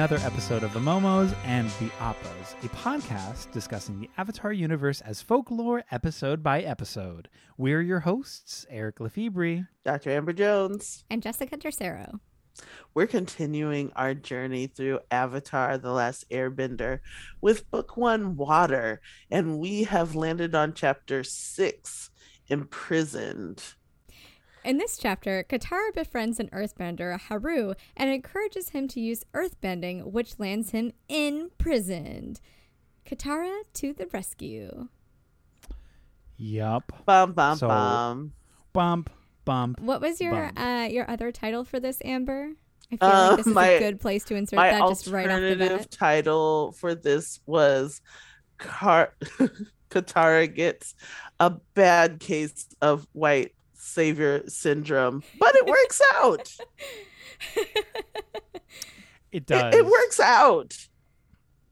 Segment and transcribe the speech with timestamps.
[0.00, 5.20] another episode of The Momos and the Appas, a podcast discussing the Avatar universe as
[5.20, 7.28] folklore episode by episode.
[7.58, 9.68] We're your hosts, Eric Lefebvre.
[9.84, 10.10] Dr.
[10.12, 11.04] Amber Jones.
[11.10, 12.18] and Jessica Tercero.
[12.94, 17.00] We're continuing our journey through Avatar The Last Airbender
[17.42, 22.08] with Book One Water, and we have landed on chapter six
[22.48, 23.74] Imprisoned.
[24.64, 30.38] In this chapter, Katara befriends an earthbender, Haru, and encourages him to use earthbending, which
[30.38, 32.40] lands him imprisoned.
[33.06, 34.88] Katara to the rescue.
[36.36, 36.92] Yup.
[37.06, 38.32] Bum, bum, So- bum.
[38.72, 39.10] Bump,
[39.44, 39.80] bump.
[39.80, 40.58] What was your Bummed.
[40.58, 42.50] uh, your other title for this, Amber?
[42.92, 45.06] I feel Uh, like this is my- a good place to insert My that just
[45.08, 45.90] right off the alternative bat.
[45.90, 48.00] title for this was
[48.58, 49.14] Car-
[49.90, 50.94] Katara gets
[51.40, 53.54] a bad case of white
[53.90, 56.48] savior syndrome, but it works out.
[59.32, 59.74] It does.
[59.74, 60.74] It, it works out.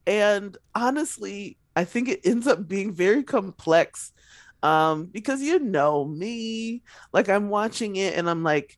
[0.07, 4.13] And honestly, I think it ends up being very complex
[4.61, 8.77] um because you know me like I'm watching it and I'm like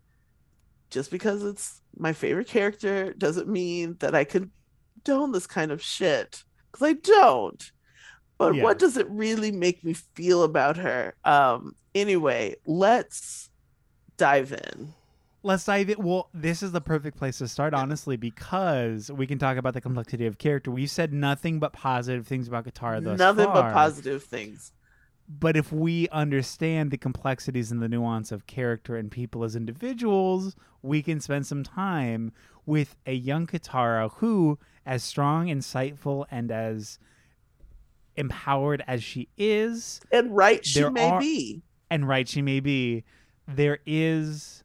[0.91, 6.43] just because it's my favorite character doesn't mean that I condone this kind of shit
[6.73, 7.63] cuz I don't.
[8.39, 8.63] But Yeah.
[8.63, 11.15] what does it really make me feel about her?
[11.25, 13.51] Um anyway, let's
[14.17, 14.95] dive in.
[15.43, 15.97] Let's dive in.
[16.03, 19.81] Well, this is the perfect place to start, honestly, because we can talk about the
[19.81, 20.71] complexity of character.
[20.71, 23.55] We've said nothing but positive things about Katara thus Nothing far.
[23.55, 24.73] but positive things.
[25.29, 30.57] But if we understand the complexities and the nuance of character and people as individuals,
[30.83, 32.33] we can spend some time
[32.67, 36.99] with a young Katara who, as strong, insightful, and as
[38.17, 41.63] empowered as she is, And right she may are- be.
[41.91, 43.05] And right she may be,
[43.47, 44.65] there is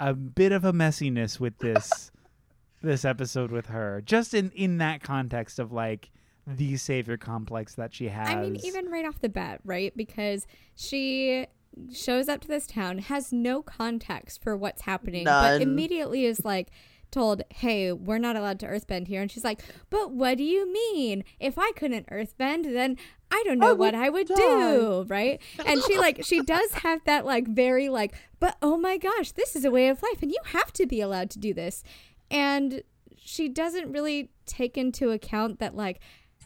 [0.00, 2.10] a bit of a messiness with this
[2.82, 4.02] this episode with her.
[4.04, 6.10] Just in in that context of like
[6.46, 8.28] the savior complex that she has.
[8.28, 9.96] I mean, even right off the bat, right?
[9.96, 11.46] Because she
[11.92, 16.68] shows up to this town, has no context for what's happening, but immediately is like
[17.12, 20.72] told, "Hey, we're not allowed to earthbend here." And she's like, "But what do you
[20.72, 21.22] mean?
[21.38, 22.96] If I couldn't earthbend, then
[23.30, 26.72] I don't know I what I would die." do, right?" And she like she does
[26.74, 30.22] have that like very like, "But oh my gosh, this is a way of life
[30.22, 31.84] and you have to be allowed to do this."
[32.30, 32.82] And
[33.16, 36.00] she doesn't really take into account that like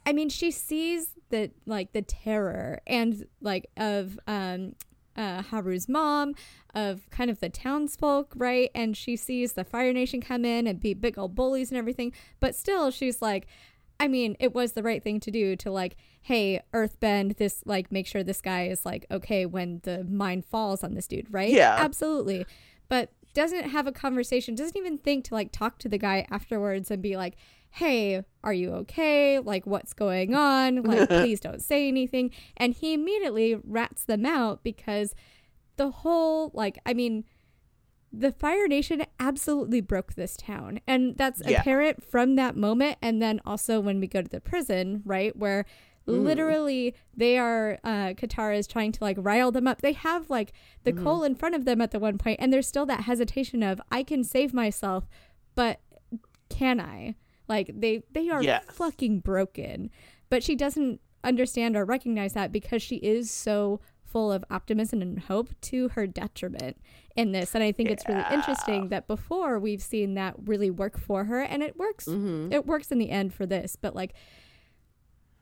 [0.04, 4.74] I mean, she sees the like the terror and like of um
[5.16, 6.34] uh Haru's mom,
[6.74, 8.70] of kind of the townsfolk, right?
[8.74, 12.12] And she sees the Fire Nation come in and be big old bullies and everything.
[12.40, 13.46] But still she's like
[13.98, 17.90] I mean, it was the right thing to do to like, hey, earthbend this like
[17.90, 21.50] make sure this guy is like okay when the mine falls on this dude, right?
[21.50, 21.76] Yeah.
[21.78, 22.46] Absolutely.
[22.88, 26.90] But doesn't have a conversation, doesn't even think to like talk to the guy afterwards
[26.90, 27.36] and be like,
[27.76, 29.38] hey, are you okay?
[29.38, 30.82] Like, what's going on?
[30.82, 32.30] Like, please don't say anything.
[32.56, 35.14] And he immediately rats them out because
[35.76, 37.24] the whole, like, I mean,
[38.10, 40.80] the Fire Nation absolutely broke this town.
[40.86, 41.60] And that's Yeah.
[41.60, 42.96] apparent from that moment.
[43.02, 45.36] And then also when we go to the prison, right?
[45.36, 45.66] Where
[46.08, 46.22] Mm.
[46.24, 49.82] literally they are, uh, Katara is trying to like rile them up.
[49.82, 50.52] They have like
[50.84, 51.02] the Mhm.
[51.02, 53.82] coal in front of them at the one point, and there's still that hesitation of,
[53.90, 55.06] I can save myself,
[55.54, 55.80] but
[56.48, 57.16] can I?
[57.48, 58.64] Like they they are Yes.
[58.72, 59.90] fucking broken.
[60.28, 65.18] But she doesn't understand or recognize that because she is so full of optimism and
[65.18, 66.76] hope to her detriment
[67.16, 67.54] in this.
[67.54, 71.40] And I think it's really interesting that before we've seen that really work for her
[71.42, 72.52] and it works Mhm.
[72.52, 74.14] it works in the end for this, but like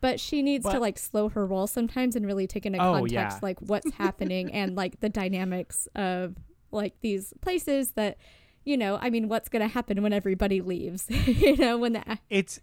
[0.00, 3.12] but she needs to like slow her roll sometimes and really take into Oh, context
[3.12, 3.38] yeah.
[3.40, 6.34] like what's happening and like the dynamics of
[6.70, 8.18] like these places that
[8.64, 11.06] you know, I mean, what's going to happen when everybody leaves?
[11.26, 12.60] you know, when the it's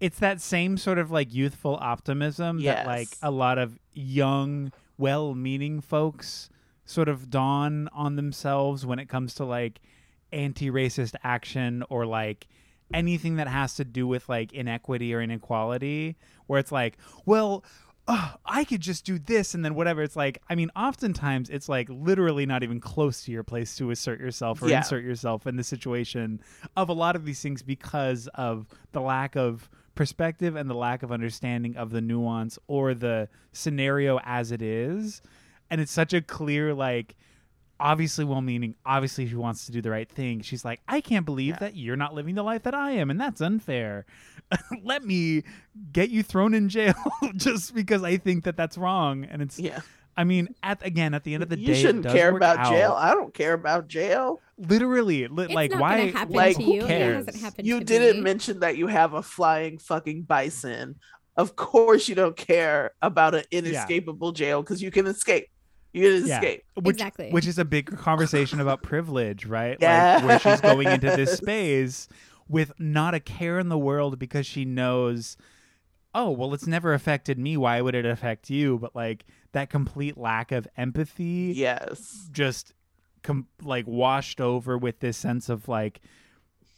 [0.00, 5.80] it's that same sort of like youthful optimism that like a lot of young well-meaning
[5.80, 6.50] folks
[6.84, 9.80] sort of dawn on themselves when it comes to like
[10.32, 12.46] anti-racist action or like
[12.92, 16.16] anything that has to do with like inequity or inequality
[16.46, 17.64] where it's like well
[18.06, 20.02] oh, I could just do this and then whatever.
[20.02, 23.90] It's like, I mean, oftentimes it's like literally not even close to your place to
[23.90, 24.78] assert yourself or Yeah.
[24.78, 26.40] insert yourself in the situation
[26.76, 31.02] of a lot of these things because of the lack of perspective and the lack
[31.02, 35.22] of understanding of the nuance or the scenario as it is.
[35.70, 37.16] And it's such a clear, like,
[37.80, 40.40] obviously well meaning, obviously she wants to do the right thing.
[40.42, 41.58] She's like, I can't believe Yeah.
[41.60, 44.06] that you're not living the life that I am, and that's unfair.
[44.82, 45.42] Let me
[45.92, 46.94] get you thrown in jail
[47.36, 49.24] just because I think that that's wrong.
[49.24, 49.80] And it's, Yeah.
[50.16, 52.32] I mean, at again, at the end of the you day, you shouldn't does care
[52.32, 52.70] work about out.
[52.70, 52.92] jail.
[52.96, 54.40] I don't care about jail.
[54.56, 56.84] literally li- It's like not why happen like, to who you.
[56.84, 57.26] It cares?
[57.26, 58.22] hasn't happened You to didn't me.
[58.22, 60.94] mention that you have a flying fucking bison.
[61.36, 65.48] Of course, you don't care about an inescapable jail because you can escape.
[65.94, 66.34] You can Yeah.
[66.38, 66.64] escape.
[66.74, 67.30] which, Exactly.
[67.30, 70.22] which is a big conversation about privilege right Yes.
[70.22, 72.08] like where she's going into this space
[72.48, 75.36] with not a care in the world because she knows
[76.14, 80.18] oh well it's never affected me why would it affect you but like that complete
[80.18, 82.28] lack of empathy Yes.
[82.32, 82.74] just
[83.22, 86.00] com- like washed over with this sense of like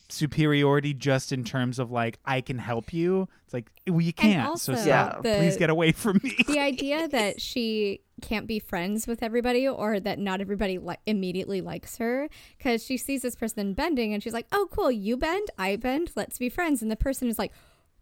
[0.09, 3.29] superiority just in terms of like I can help you.
[3.45, 4.49] It's like well you can't.
[4.49, 5.11] also, so Yeah.
[5.11, 5.23] stop.
[5.23, 6.37] the- Please get away from me.
[6.47, 11.61] the idea that she can't be friends with everybody or that not everybody li- immediately
[11.61, 15.49] likes her because she sees this person bending and she's like oh cool you bend
[15.59, 17.53] i bend let's be friends and the person is like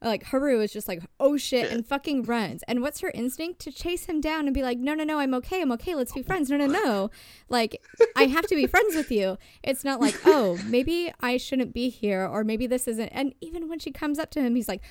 [0.05, 2.62] like haru is just like oh shit and fucking runs.
[2.69, 3.61] And what's her instinct?
[3.62, 6.12] To chase him down and be like no no no i'm okay i'm okay let's
[6.12, 6.51] be friends.
[6.51, 7.11] No no no.
[7.49, 7.83] Like
[8.17, 9.39] i have to be friends with you.
[9.62, 13.09] It's not like oh maybe i shouldn't be here or maybe this isn't.
[13.09, 14.83] And even when she comes up to him he's like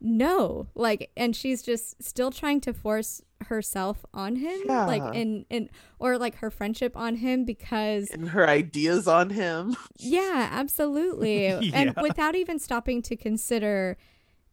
[0.00, 0.68] no.
[0.74, 6.18] Like and she's just still trying to force herself on him like in in or
[6.18, 9.76] like her friendship on him because And her ideas on him.
[9.96, 11.46] yeah absolutely.
[11.74, 13.96] And without even stopping to consider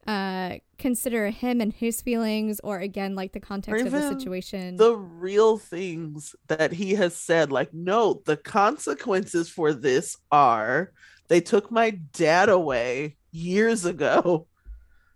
[0.07, 4.95] uh consider him and his feelings or again like the context of the situation The
[4.95, 10.91] real things that he has said, like, no, the consequences for this are
[11.27, 14.47] they took my dad away years ago.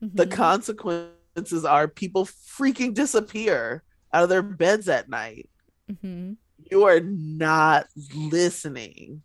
[0.02, 0.32] The Mhm.
[0.32, 3.84] consequences are people freaking disappear
[4.14, 5.50] out of their beds at night.
[5.90, 6.34] Mm-hmm.
[6.72, 9.24] You are not listening.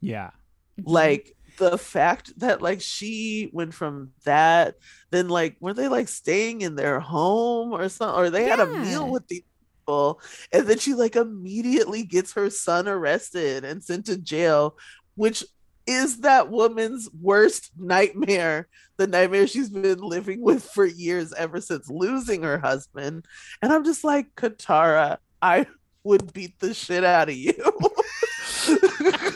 [0.00, 0.30] yeah.
[0.78, 0.84] Mhm.
[0.86, 4.76] like the fact that like she went from that
[5.10, 8.66] then like were they like staying in their home or something or they had a
[8.66, 9.42] meal with these
[9.80, 10.20] people
[10.52, 14.76] and then she like immediately gets her son arrested and sent to jail
[15.14, 15.44] which
[15.86, 21.88] is that woman's worst nightmare the nightmare she's been living with for years ever since
[21.90, 23.24] losing her husband
[23.62, 25.66] and i'm just like katara i
[26.02, 27.54] would beat the shit out of you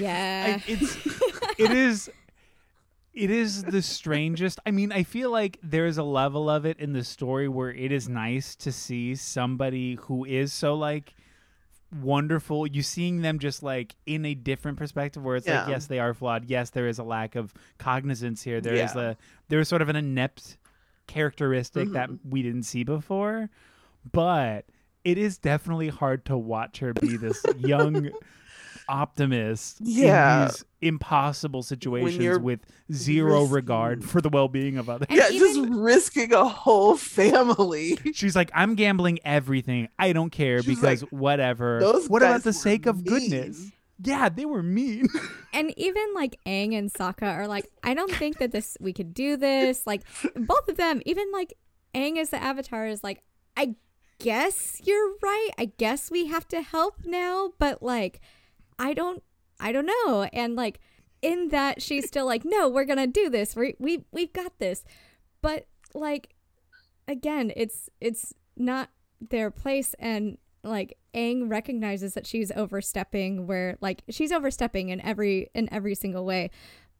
[0.00, 0.96] yeah I, it's
[1.58, 2.10] it is
[3.12, 4.60] it is the strangest.
[4.64, 7.90] I mean, I feel like there's a level of it in the story where it
[7.90, 11.14] is nice to see somebody who is so like
[12.00, 12.66] wonderful.
[12.68, 16.14] You seeing them just like in a different perspective where it's like, yes, they are
[16.14, 16.44] flawed.
[16.46, 18.60] Yes, there is a lack of cognizance here.
[18.60, 19.10] There is Yeah.
[19.10, 19.16] a
[19.48, 20.56] there is sort of an inept
[21.08, 22.18] characteristic that Mhm.
[22.24, 23.50] we didn't see before.
[24.10, 24.66] But
[25.04, 28.10] it is definitely hard to watch her be this young
[28.90, 30.42] optimist Yeah.
[30.42, 32.60] in these impossible situations with
[32.92, 35.06] zero risking- regard for the well-being of others.
[35.10, 37.98] And yeah, even- just risking a whole family.
[38.14, 39.88] She's like, I'm gambling everything.
[39.98, 41.80] I don't care She's because like, whatever.
[41.80, 43.70] "Those What about the sake of goodness?
[44.02, 45.08] Yeah, they were mean.
[45.52, 49.12] and even like Aang and Sokka are like, I don't think that this we could
[49.12, 49.86] do this.
[49.86, 50.02] Like
[50.34, 51.52] both of them, even like
[51.94, 53.22] Aang as the Avatar is like,
[53.58, 53.74] I
[54.18, 55.50] guess you're right.
[55.58, 58.20] I guess we have to help now, but like,
[58.80, 59.22] I don't,
[59.60, 60.28] I don't know.
[60.32, 60.80] And like
[61.22, 63.54] in that, she's still like, no, we're gonna do this.
[63.54, 64.84] We we we've got this.
[65.42, 66.34] But like,
[67.06, 68.90] again, it's it's not
[69.20, 75.50] their place and like Aang recognizes that she's overstepping where like she's overstepping in every
[75.54, 76.50] in every single way.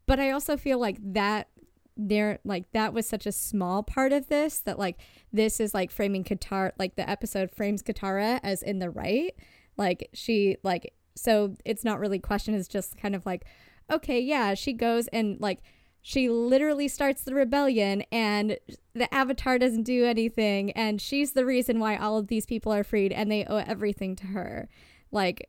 [0.07, 1.49] But I also feel like that
[1.97, 4.99] there like that was such a small part of this that like
[5.33, 9.35] this is like framing Katara like the episode frames Katara as in the right.
[9.77, 13.45] Like she like so it's not really question it's just kind of like
[13.91, 15.61] okay, yeah, she goes and like
[16.03, 18.57] she literally starts the rebellion and
[18.95, 22.83] the avatar doesn't do anything and she's the reason why all of these people are
[22.85, 24.69] freed and they owe everything to her.
[25.11, 25.49] Like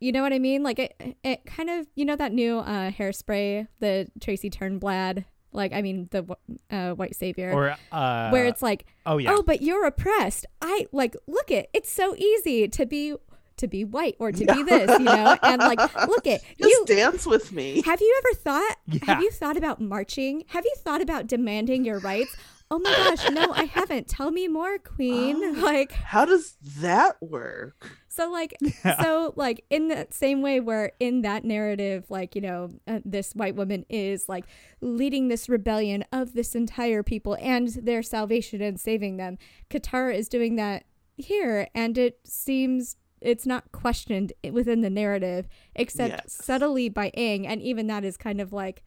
[0.00, 0.62] you know what i mean?
[0.62, 5.72] Like it, it kind of you know that new uh hairspray the tracy turnblad like
[5.72, 6.24] i mean the
[6.70, 7.52] uh, white savior?
[7.52, 9.32] Or uh where it's like oh yeah.
[9.32, 10.46] oh but you're oppressed.
[10.62, 13.14] I like look it it's so easy to be
[13.58, 16.84] to be white or to be this you know and like look it Just you
[16.86, 17.82] dance with me.
[17.82, 18.76] have you ever thought?
[18.86, 18.98] Yeah.
[19.06, 20.44] Have you thought about marching?
[20.48, 22.36] Have you thought about demanding your rights?
[22.70, 24.08] Oh my gosh, no, I haven't.
[24.08, 25.36] Tell me more, queen.
[25.38, 25.52] Oh.
[25.62, 27.86] Like How does that work?
[28.08, 29.02] so like Yeah.
[29.02, 33.32] so like in that same way where in that narrative like, you know, uh, this
[33.34, 34.44] white woman is like
[34.80, 39.36] leading this rebellion of this entire people and their salvation and saving them.
[39.70, 40.84] Katara is doing that
[41.16, 46.38] here and it seems it's not questioned within the narrative except Yes.
[46.40, 48.82] subtly by Aang and even that is kind of like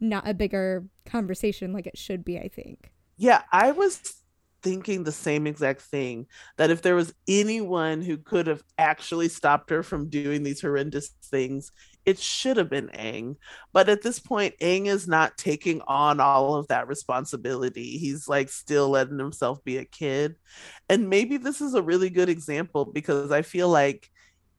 [0.00, 2.92] not a bigger conversation like it should be I think.
[3.16, 4.00] Yeah, I was
[4.62, 6.26] thinking the same exact thing
[6.56, 11.10] that if there was anyone who could have actually stopped her from doing these horrendous
[11.24, 11.72] things,
[12.04, 13.36] it should have been Aang.
[13.72, 17.98] But at this point, Aang is not taking on all of that responsibility.
[17.98, 20.36] He's like still letting himself be a kid.
[20.88, 24.08] And maybe this is a really good example because I feel like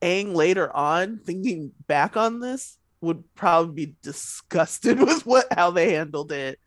[0.02, 5.92] Aang later on, thinking back on this, would probably be disgusted with what how they
[5.92, 6.58] handled it.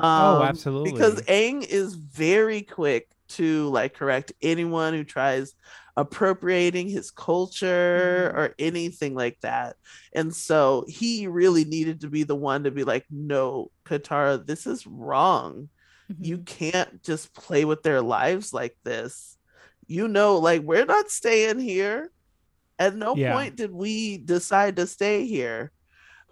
[0.00, 0.92] oh, Um, absolutely.
[0.92, 5.54] Because Aang is very quick to like correct anyone who tries
[5.96, 8.38] appropriating his culture Mhm.
[8.38, 9.76] or anything like that.
[10.14, 14.66] And so he really needed to be the one to be like, no, Katara, this
[14.66, 15.68] is wrong.
[16.18, 16.46] You Mhm.
[16.46, 19.36] can't just play with their lives like this.
[19.86, 22.10] You know, like we're not staying here.
[22.78, 23.32] At no Yeah.
[23.32, 25.72] point did we decide to stay here.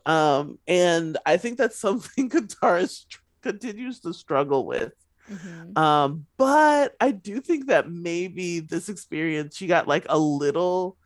[0.05, 1.79] Um, and I think that's
[2.19, 2.87] something Katara
[3.43, 4.93] continues to struggle with.
[5.31, 5.77] Mhm.
[5.79, 10.97] Um, but I do think that maybe this experience she got like a little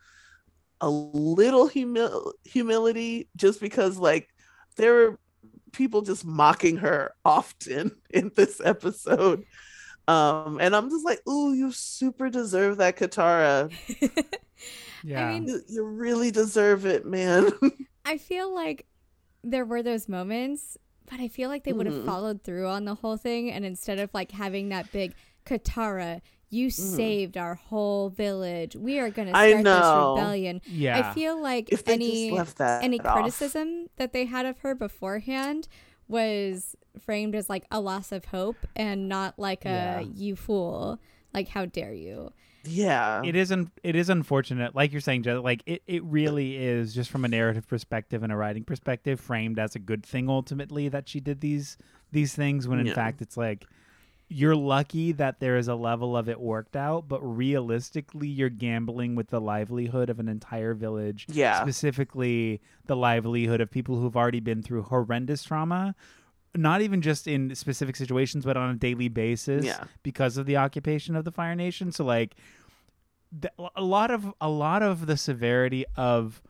[0.81, 4.29] a little humil- humility just because like
[4.77, 5.19] there were
[5.71, 9.43] people just mocking her often in this episode.
[10.07, 13.71] Um, and I'm just like, ooh, you super deserve that, Katara.
[15.03, 15.29] yeah.
[15.29, 17.51] mean- You, you really deserve it, man.
[18.05, 18.85] I feel like
[19.43, 20.77] there were those moments,
[21.09, 22.05] but I feel like they would have Mhm.
[22.05, 23.49] followed through on the whole thing.
[23.51, 25.13] And instead of like having that big
[25.45, 28.75] Katara, you saved our whole village.
[28.75, 30.61] We are going to I start this rebellion.
[30.65, 31.09] yeah.
[31.09, 33.13] I feel like if they any just any off.
[33.15, 35.67] criticism that they had of her beforehand
[36.07, 39.99] was framed as like a loss of hope and not like Yeah.
[39.99, 40.99] a you fool.
[41.33, 42.31] Like how dare you?
[42.69, 43.21] Yeah.
[43.23, 47.09] it is un- it is unfortunate like you're saying like it, it really is just
[47.09, 51.07] from a narrative perspective and a writing perspective framed as a good thing ultimately that
[51.09, 51.77] she did these
[52.11, 52.93] these things when in Yeah.
[52.93, 53.65] fact it's like
[54.31, 59.15] you're lucky that there is a level of it worked out but realistically you're gambling
[59.15, 61.61] with the livelihood of an entire village Yeah.
[61.61, 65.95] specifically the livelihood of people who've already been through horrendous trauma
[66.55, 69.83] not even just in specific situations but on a daily basis Yeah.
[70.03, 72.35] because of the occupation of the fire nation so like
[73.31, 76.41] the, a lot of a lot of the severity of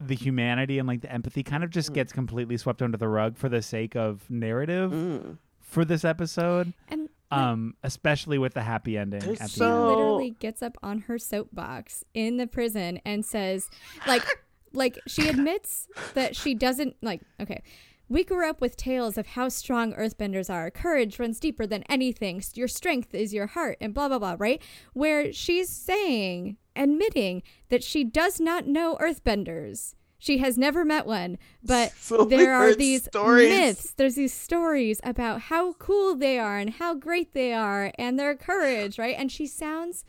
[0.00, 1.94] the humanity and like the empathy kind of just Mm.
[1.94, 5.38] gets completely swept under the rug for the sake of narrative Mm.
[5.60, 9.86] for this episode And um especially with the happy ending at the she so- end.
[9.88, 13.68] literally gets up on her soapbox in the prison and says
[14.06, 14.24] like
[14.72, 17.62] like she admits that she doesn't like okay
[18.08, 20.70] we grew up with tales of how strong earthbenders are.
[20.70, 22.42] Courage runs deeper than anything.
[22.54, 24.60] Your strength is your heart and blah blah blah right?
[24.92, 29.94] Where she's saying admitting that she does not know earthbenders.
[30.18, 33.48] She has never met one but So there are these stories.
[33.48, 33.94] myths.
[33.96, 38.34] There's these stories about how cool they are and how great they are and their
[38.34, 39.16] courage right?
[39.18, 40.04] And she sounds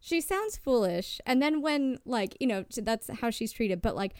[0.00, 1.20] she sounds foolish.
[1.26, 4.14] And then when like you know that's how she's treated but like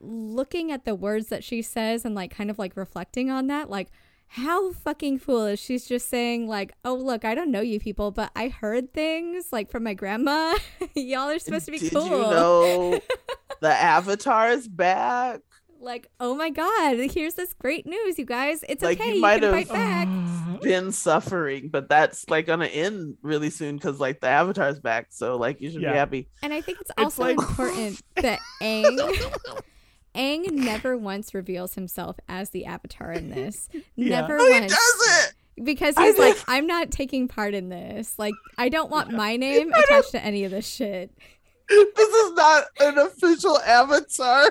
[0.00, 3.68] looking at the words that she says and like kind of like reflecting on that
[3.68, 3.88] like
[4.32, 8.30] how fucking foolish she's just saying like oh look i don't know you people but
[8.36, 10.54] i heard things like from my grandma
[10.94, 13.00] y'all are supposed to be Did cool you know
[13.60, 15.40] the Avatar is back?
[15.80, 19.20] like oh my god here's this great news you guys it's Like, okay you you,
[19.20, 20.44] might can have- fight back mm-hmm.
[20.60, 25.06] Been suffering, but that's like gonna end really soon because like the Avatar's back.
[25.10, 25.92] So like you should Yeah.
[25.92, 26.28] be happy.
[26.42, 29.32] And I think it's It's also like- important that Aang
[30.18, 33.68] Aang never once reveals himself as the avatar in this.
[33.96, 34.20] Yeah.
[34.22, 34.72] Never No, he once.
[34.76, 35.34] doesn't.
[35.64, 36.42] Because I he's like, know.
[36.48, 38.18] I'm not taking part in this.
[38.18, 41.10] Like, I don't want my name attached to any of this shit.
[41.68, 44.50] This is not an official Avatar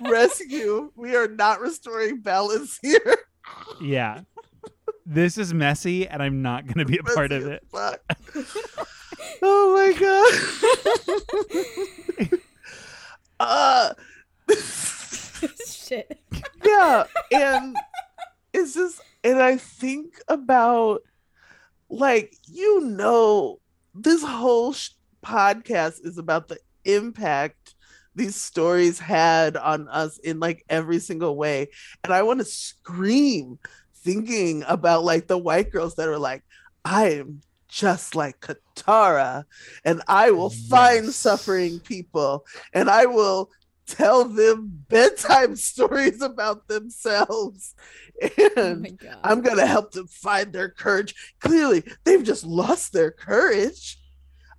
[0.00, 0.90] rescue.
[0.96, 3.16] We are not restoring balance here.
[3.80, 4.20] yeah
[5.08, 7.62] this is messy and i'm not going to be a part of it
[9.40, 9.92] oh my
[12.28, 12.38] god.
[13.38, 13.92] uh
[15.66, 16.20] shit.
[16.64, 17.76] yeah and
[18.52, 21.02] it's just and i think about
[21.88, 23.58] like you know
[23.94, 24.90] this whole sh-
[25.24, 27.74] podcast is about the impact
[28.14, 31.68] these stories had on us in like every single way
[32.04, 33.58] and i want to scream
[33.96, 36.42] thinking about like the white girls that are like
[36.84, 39.44] i am just like katara
[39.84, 43.50] and i will find suffering people and i will
[43.86, 47.74] tell them bedtime stories about themselves
[48.22, 49.18] Oh and god.
[49.22, 51.14] I'm going to help them find their courage.
[51.40, 53.98] Clearly, they've just lost their courage.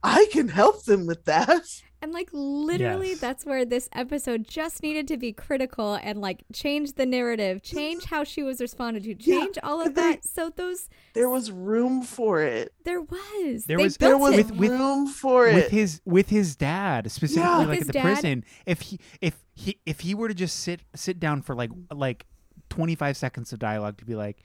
[0.03, 1.65] I can help them with that.
[2.01, 3.20] And like literally Yes.
[3.20, 8.06] that's where this episode just needed to be critical and like change the narrative, change
[8.06, 10.24] how she was responded to, Yeah, change all of they- that.
[10.24, 12.72] So those There was room for it.
[12.86, 13.66] there was.
[13.66, 14.36] There They was- There was.
[14.36, 15.72] With- with- room for with it.
[15.72, 17.66] his with his dad specifically Yeah.
[17.66, 18.04] Like at the dad.
[18.04, 21.72] prison if he if he if he were to just sit sit down for like
[21.92, 22.27] like
[22.70, 24.44] 25 seconds of dialogue to be like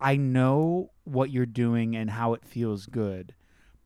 [0.00, 3.34] i know what you're doing and how it feels good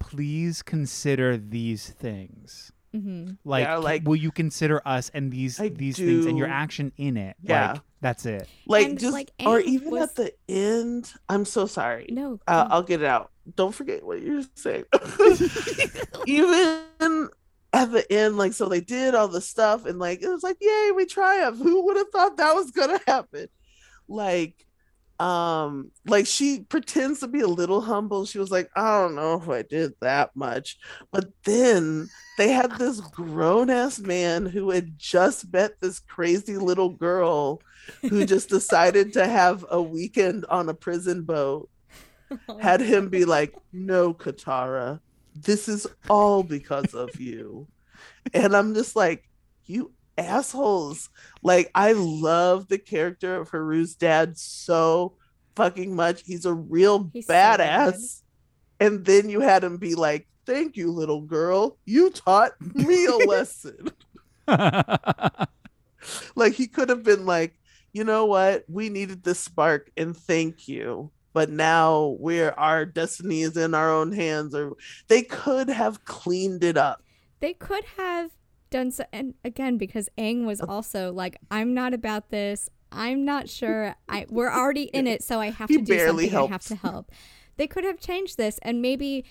[0.00, 3.38] please consider these things Mhm.
[3.44, 6.92] like, Yeah, like- will you consider us and these I these things and your action
[6.96, 7.72] in it Yeah.
[7.72, 11.12] like that's it like And, just like, or even was- at the end.
[11.28, 12.06] I'm so sorry.
[12.10, 12.38] No.
[12.46, 12.68] Uh.
[12.70, 13.30] I'll get it out.
[13.54, 14.84] Don't forget what you're saying.
[16.26, 17.28] Even
[17.72, 20.56] at the end, like, so they did all the stuff, and like, it was like,
[20.60, 21.58] yay, we triumph.
[21.58, 23.48] Who would have thought that was gonna happen?
[24.08, 24.65] Like,
[25.18, 28.26] um, like she pretends to be a little humble.
[28.26, 30.78] She was like, I don't know if I did that much,
[31.10, 32.08] but then
[32.38, 37.60] they had this grown ass man who had just met this crazy little girl
[38.02, 41.70] who just decided to have a weekend on a prison boat
[42.60, 45.00] had him be like, No, Katara,
[45.34, 47.66] this is all because of you.
[48.34, 49.28] And I'm just like,
[49.64, 51.08] You assholes.
[51.42, 55.14] Like, I love the character of Haru's dad so
[55.54, 56.22] fucking much.
[56.24, 58.22] He's a real He's so badass.
[58.80, 61.76] and then you had him be like, Thank you, little girl.
[61.86, 63.88] You taught me a lesson.
[66.36, 67.58] like he could have been like
[67.92, 73.42] you know what we needed this spark and thank you but now we're our destiny
[73.42, 74.74] is in our own hands or
[75.08, 77.02] they could have cleaned it up
[77.40, 78.30] They could have
[78.70, 82.68] done so, and again because Aang was also like, "I'm not about this.
[82.92, 83.94] I'm not sure.
[84.08, 86.34] I we're already in it, so I have He to do something.
[86.34, 87.10] I have to help."
[87.56, 89.24] They could have changed this, and maybe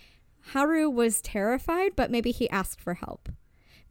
[0.54, 3.30] Haru was terrified, but maybe he asked for help.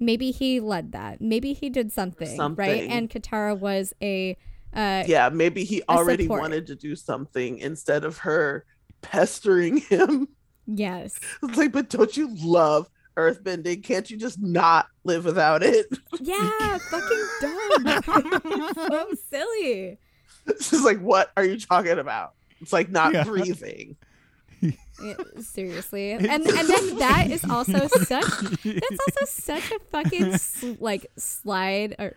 [0.00, 1.20] Maybe he led that.
[1.20, 2.66] Maybe he did something, something.
[2.66, 2.90] right?
[2.90, 4.36] And Katara was a
[4.74, 6.40] uh, yeah maybe he already support.
[6.40, 8.64] wanted to do something instead of her
[9.02, 10.26] pestering him
[10.66, 11.20] yes.
[11.42, 15.86] it's like but don't you love earthbending can't you just not live without it
[16.20, 18.02] Yeah, fucking dumb.
[18.74, 19.98] so silly.
[20.46, 23.24] it's just like what are you talking about it's like not Yeah.
[23.24, 23.96] breathing
[24.60, 28.06] Yeah, seriously and and then that is also such
[28.64, 32.16] that's also such a fucking sl- like slide or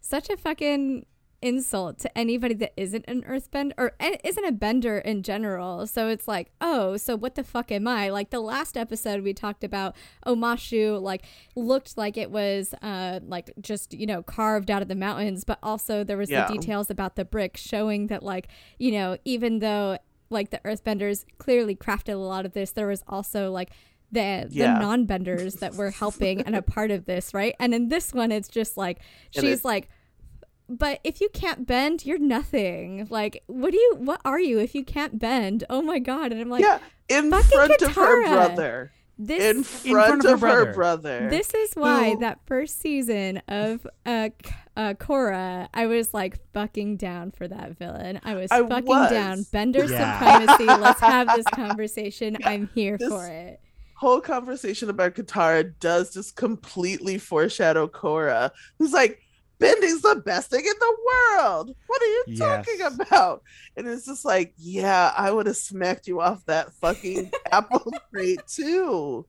[0.00, 1.06] such a fucking
[1.42, 3.92] insult to anybody that isn't an earthbender or
[4.24, 5.86] isn't a bender in general.
[5.86, 8.08] So it's like oh so what the fuck am i?
[8.08, 9.94] Like the last episode we talked about
[10.26, 14.94] omashu like looked like it was uh like just you know carved out of the
[14.94, 16.46] mountains but also there was Yeah.
[16.46, 19.98] the details about the brick showing that like you know even though
[20.30, 23.70] like the earthbenders clearly crafted a lot of this there was also like
[24.12, 27.54] the the non-benders that were helping and a part of this right?
[27.58, 28.98] And in this one it's just like
[29.36, 29.88] And she's it- like
[30.68, 34.74] but if you can't bend you're nothing like what do you what are you if
[34.74, 38.22] you can't bend oh my god and i'm like yeah in fucking front of her
[38.26, 40.74] brother this in front, of her of, her brother.
[40.74, 41.30] brother.
[41.30, 44.28] this is why who- that first season of uh,
[44.76, 48.20] uh Korra, I was like fucking down for that villain.
[48.24, 49.10] I was I fucking was.
[49.10, 49.46] down.
[49.50, 50.18] Bender Yeah.
[50.44, 50.66] supremacy.
[50.66, 52.36] Let's have this conversation.
[52.44, 53.58] I'm here This- for it.
[53.94, 59.22] whole conversation about Katara does just completely foreshadow Korra, who's like,
[59.58, 61.72] Bending's the best thing in the world.
[61.86, 62.38] What are you Yes.
[62.38, 63.42] talking about?
[63.76, 68.46] And it's just like, yeah, I would have smacked you off that fucking apple crate
[68.46, 69.26] too.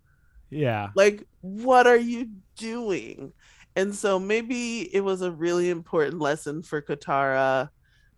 [0.50, 3.34] yeah Like, what are you doing?
[3.76, 7.70] And so maybe it was a really important lesson for Katara.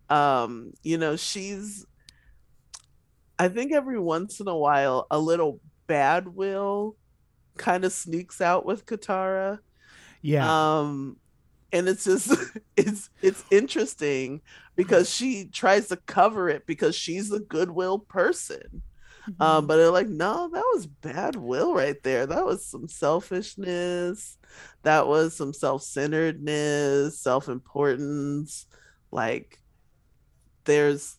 [0.08, 1.86] Um, you know, she's
[3.38, 6.96] I think every once in a while a little bad will
[7.58, 9.60] kind of sneaks out with Katara.
[10.22, 11.18] yeah Um
[11.72, 12.32] and it's just
[12.76, 14.40] it's it's interesting
[14.76, 18.82] because she tries to cover it because she's a goodwill person.
[19.28, 19.42] Mm-hmm.
[19.42, 22.24] Um, but they're like, no, that was bad will right there.
[22.26, 24.38] That was some selfishness.
[24.82, 28.66] That was some self-centeredness, self-importance.
[29.12, 29.58] Like
[30.64, 31.16] there's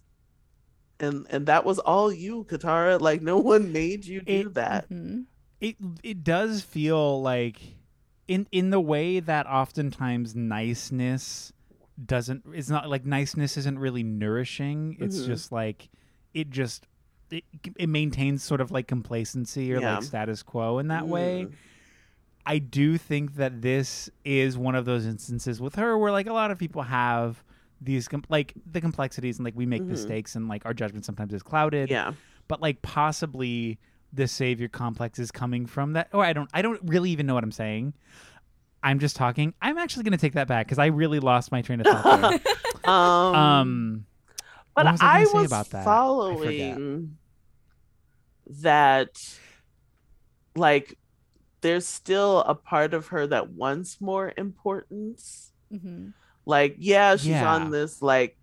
[1.00, 3.00] and and that was all you, Katara.
[3.00, 4.90] Like no one made you do It- that.
[4.90, 5.26] Mhm.
[5.60, 7.60] it it does feel like
[8.32, 11.52] in in the way that oftentimes niceness
[12.04, 15.26] doesn't it's not like niceness isn't really nourishing it's Mhm.
[15.28, 15.89] just like
[16.34, 16.88] it just
[17.30, 17.44] it,
[17.78, 19.96] it maintains sort of like complacency or Yeah.
[19.96, 21.54] like status quo in that way Mm.
[22.46, 26.34] i do think that this is one of those instances with her where like a
[26.34, 27.44] lot of people have
[27.80, 29.88] these com- like the complexities and like we make Mhm.
[29.88, 32.13] mistakes and like our judgment sometimes is clouded Yeah.
[32.48, 33.78] but like possibly
[34.13, 37.34] the savior complex is coming from that or I don't I don't really even know
[37.34, 37.93] what I'm saying.
[38.84, 39.54] I'm just talking.
[39.62, 42.04] I'm actually going to take that back cuz I really lost my train of thought
[42.21, 42.39] there.
[42.91, 44.06] Um, um
[44.76, 45.82] but what was I I, say was about that?
[45.82, 47.17] I following
[48.47, 49.10] that
[50.56, 50.97] like
[51.62, 55.52] there's still a part of her that wants more importance.
[55.69, 56.10] hmm
[56.45, 57.56] Like, yeah, she's Yeah.
[57.56, 58.36] on this like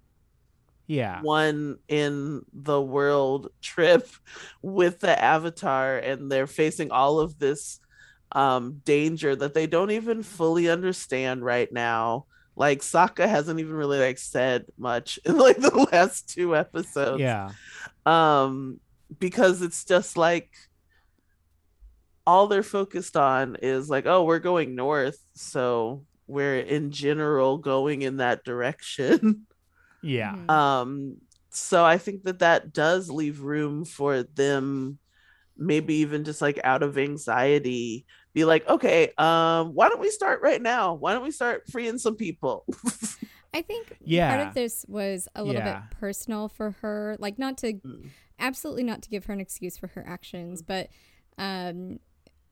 [0.89, 1.21] yeah.
[1.23, 4.09] one in the world trip
[4.63, 7.79] with the avatar and they're facing all of this
[8.33, 12.25] um danger that they don't even fully understand right now
[12.57, 17.51] like Sokka hasn't even really like said much in like the last two episodes Yeah.
[18.05, 18.81] um
[19.21, 20.51] because it's just like
[22.27, 28.03] all they're focused on is like oh we're going north so we're in general going
[28.03, 29.47] in that direction
[30.03, 30.33] Yeah.
[30.35, 30.51] Mhm.
[30.51, 31.17] um
[31.51, 34.99] so i think that that does leave room for them
[35.57, 40.41] maybe even just like out of anxiety be like okay um why don't we start
[40.43, 42.65] right now why don't we start freeing some people
[43.55, 44.29] I think yeah.
[44.37, 45.81] part of this was a little Yeah.
[45.81, 47.17] bit personal for her.
[47.19, 48.11] Like, not to, Mm.
[48.39, 50.91] absolutely not to give her an excuse for her actions, but
[51.39, 51.99] um,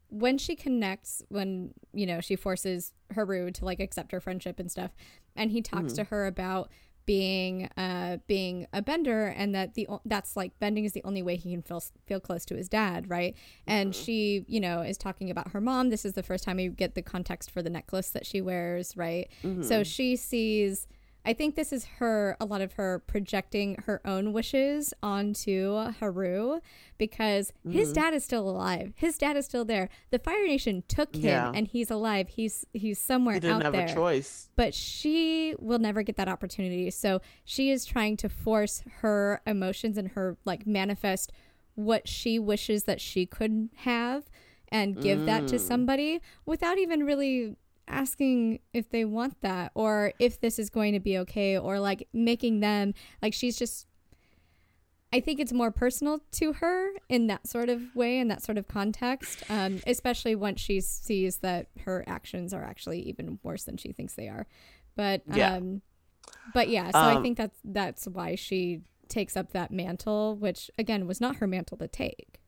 [0.08, 4.70] when she connects, when, you know, she forces Haru to like accept her friendship and
[4.70, 4.90] stuff,
[5.36, 5.96] and he talks Mhm.
[5.96, 6.70] to her about
[7.06, 11.36] being uh being a bender and that the that's like bending is the only way
[11.36, 14.04] he can feel feel close to his dad right and Mhm.
[14.04, 16.94] she you know is talking about her mom this is the first time you get
[16.96, 19.48] the context for the necklace that she wears right so
[19.80, 19.86] Mhm.
[19.86, 20.88] she sees
[21.26, 26.60] I think this is her a lot of her projecting her own wishes onto Haru
[26.98, 27.94] because his Mhm.
[27.94, 28.92] dad is still alive.
[28.96, 29.88] His dad is still there.
[30.10, 31.52] The Fire Nation took him Yeah.
[31.54, 32.28] and he's alive.
[32.28, 33.86] He's he's somewhere he didn't out have there.
[33.86, 36.90] a choice But she will never get that opportunity.
[36.90, 41.32] So she is trying to force her emotions and her like manifest
[41.74, 44.30] what she wishes that she could have
[44.70, 45.60] and give that to Mm.
[45.60, 47.56] somebody without even really
[47.88, 52.08] asking if they want that or if this is going to be okay or like
[52.12, 53.86] making them like she's just
[55.12, 58.58] I think it's more personal to her in that sort of way in that sort
[58.58, 63.76] of context um, especially once she sees that her actions are actually even worse than
[63.76, 64.46] she thinks they are
[64.96, 65.54] but Yeah.
[65.54, 65.82] um
[66.52, 70.70] but yeah so I Um, think that's that's why she takes up that mantle which
[70.76, 72.40] again was not her mantle to take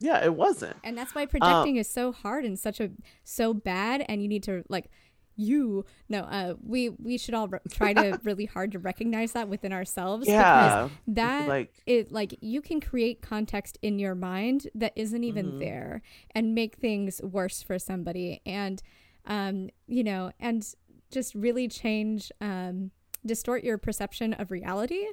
[0.00, 2.90] yeah it wasn't and that's why projecting is so hard and such a
[3.24, 4.90] so bad and you need to like
[5.38, 9.48] you no uh we we should all re- try to really hard to recognize that
[9.48, 14.66] within ourselves yeah because that like it like you can create context in your mind
[14.74, 15.60] that isn't even Mhm.
[15.60, 16.02] there
[16.34, 18.82] and make things worse for somebody and
[19.26, 20.74] um you know and
[21.10, 22.90] just really change um
[23.24, 25.04] distort your perception of reality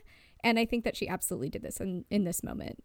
[0.43, 2.81] and i think that she absolutely did this in in this moment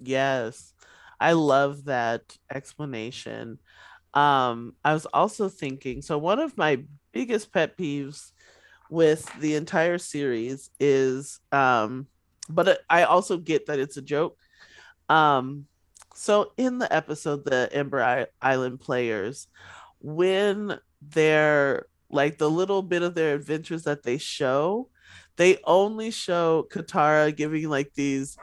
[0.00, 0.74] Yes.
[1.20, 3.58] I love that explanation.
[4.14, 8.32] Um, I was also thinking so one of my biggest pet peeves
[8.90, 12.06] with the entire series is um
[12.48, 14.38] but I also get that it's a joke.
[15.08, 15.66] Um
[16.14, 19.48] so in the episode the Ember Island players
[20.00, 24.88] when they're like the little bit of their adventures that they show,
[25.36, 28.36] they only show Katara giving like these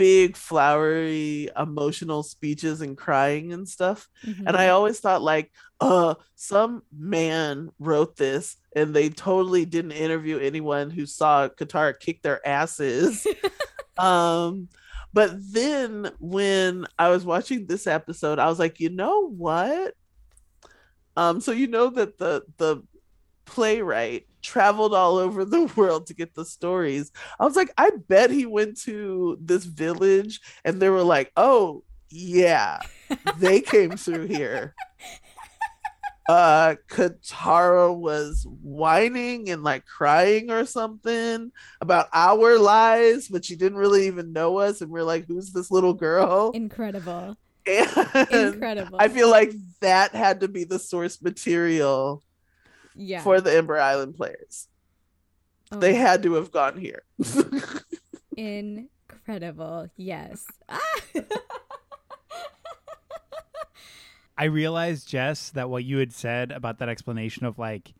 [0.00, 4.08] big flowery emotional speeches and crying and stuff.
[4.24, 10.38] And i always thought like uh some man wrote this and they totally didn't interview
[10.38, 13.26] anyone who saw Katara kick their asses.
[13.98, 14.68] Um
[15.12, 19.92] but then when i was watching this episode i was like you know what?
[21.14, 22.82] Um so you know that the the
[23.44, 27.12] playwright traveled all over the world to get the stories.
[27.38, 31.84] I was like, I bet he went to this village and they were like, oh,
[32.10, 32.80] yeah,
[33.38, 34.74] they came through here.
[36.28, 41.50] Uh, Katara was whining and like crying or something
[41.80, 44.80] about our lives, but she didn't really even know us.
[44.80, 46.52] And we're like, who's this little girl?
[46.54, 52.22] incredible And incredible I feel like that had to be the source material
[53.00, 54.68] yeah for the Ember Island players.
[55.72, 57.02] Oh, They had to have gone here.
[58.36, 60.80] incredible yes ah!
[64.40, 67.92] I realized, Jess, that what you had said about that explanation of like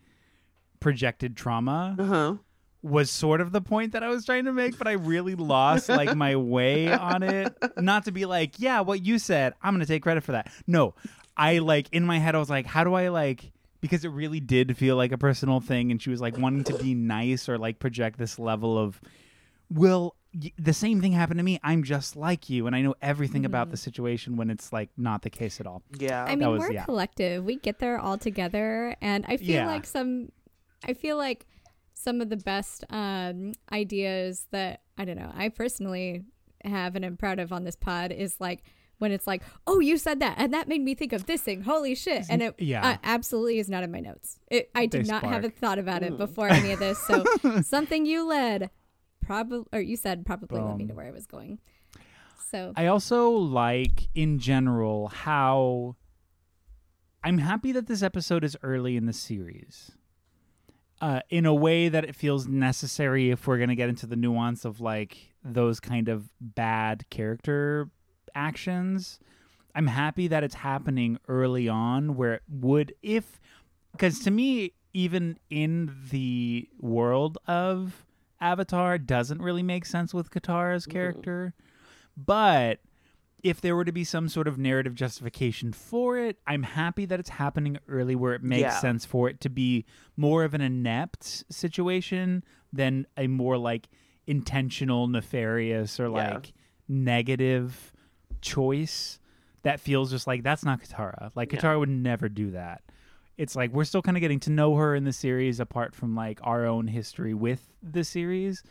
[0.81, 2.37] projected trauma uh-huh.
[2.83, 5.91] was sort of the point that I was trying to make, but I really lost
[5.91, 7.55] like my way on it.
[7.77, 10.51] Not to be like, yeah, what you said, I'm gonna take credit for that.
[10.67, 10.95] No,
[11.37, 14.41] I like in my head, I was like, how do I like because it really
[14.41, 17.59] did feel like a personal thing, and she was like wanting to be nice or
[17.59, 19.01] like project this level of,
[19.71, 21.59] well, y- the same thing happened to me.
[21.63, 25.23] I'm just like you, and I know everything about the situation when it's like not
[25.23, 25.83] the case at all.
[25.99, 26.25] Yeah.
[26.25, 26.85] I mean, was- we're yeah.
[26.85, 27.45] collective.
[27.45, 29.67] We get there all together, and I feel Yeah.
[29.67, 30.31] like some.
[30.85, 31.47] I feel like
[31.95, 35.31] some of the best um, ideas that I don't know.
[35.35, 36.25] I personally
[36.65, 38.63] have and am proud of on this pod is like
[39.01, 41.63] when it's like, "Oh, you said that, and that made me think of this thing.
[41.63, 42.87] Holy shit!" And it Yeah.
[42.87, 44.39] uh, absolutely is not in my notes.
[44.49, 46.19] It, I did They not have a thought about it Mm.
[46.19, 46.99] before any of this.
[46.99, 47.25] So
[47.63, 48.71] something you led,
[49.21, 51.59] probably or you said probably led me to where I was going.
[52.51, 55.97] So I also like, in general, how
[57.23, 59.93] I'm happy that this episode is early in the series.
[61.03, 64.17] Uh, in a way that it feels necessary if we're going to get into the
[64.17, 67.89] nuance of like those kind of bad character
[68.35, 69.19] actions.
[69.75, 73.41] I'm happy that it's happening early on where it would, if,
[73.93, 78.05] because to me, even in the world of
[78.41, 81.55] Avatar, doesn't really make sense with Katara's character.
[82.17, 82.81] But
[83.43, 87.21] if there were to be some sort of narrative justification for it, I'm happy that
[87.21, 88.81] it's happening early where it makes Yeah.
[88.81, 93.89] sense for it to be more of an inept situation than a more like
[94.27, 96.35] intentional, nefarious, or Yeah.
[96.35, 96.53] like
[96.89, 97.90] negative
[98.41, 99.19] choice
[99.63, 101.31] that feels just like that's not Katara.
[101.35, 101.61] Like Yeah.
[101.61, 102.83] Katara would never do that.
[103.37, 106.15] It's like we're still kind of getting to know her in the series apart from
[106.15, 108.63] like our own history with the series.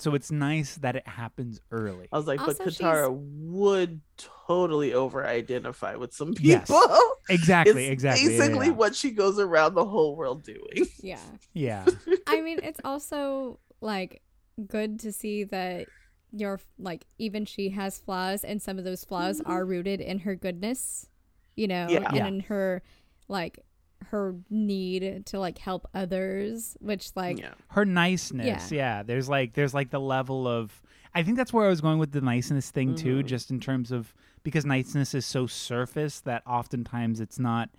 [0.00, 2.06] So it's nice that it happens early.
[2.12, 4.00] I was like, Also, but she's- Katara would
[4.46, 6.48] totally over identify with some people.
[6.50, 6.70] Yes.
[7.30, 8.32] Exactly, It's exactly.
[8.32, 8.72] yeah, Basically, yeah.
[8.72, 10.86] what she goes around the whole world doing.
[11.02, 11.18] yeah.
[11.52, 11.84] Yeah.
[12.26, 14.22] I mean, it's also like
[14.66, 15.88] good to see that
[16.32, 20.34] you're like even she has flaws, and some of those flaws are rooted in her
[20.34, 21.08] goodness,
[21.56, 22.04] you know, Yeah.
[22.08, 22.26] and Yeah.
[22.26, 22.82] in her
[23.28, 23.60] like
[24.06, 27.54] her need to like help others, which like yeah.
[27.68, 28.70] Her niceness.
[28.72, 29.02] Yeah.
[29.02, 30.80] There's like there's like the level of
[31.14, 33.26] I think that's where I was going with the niceness thing too, Mhm.
[33.26, 34.14] just in terms of
[34.44, 37.70] because niceness is so surface that oftentimes it's not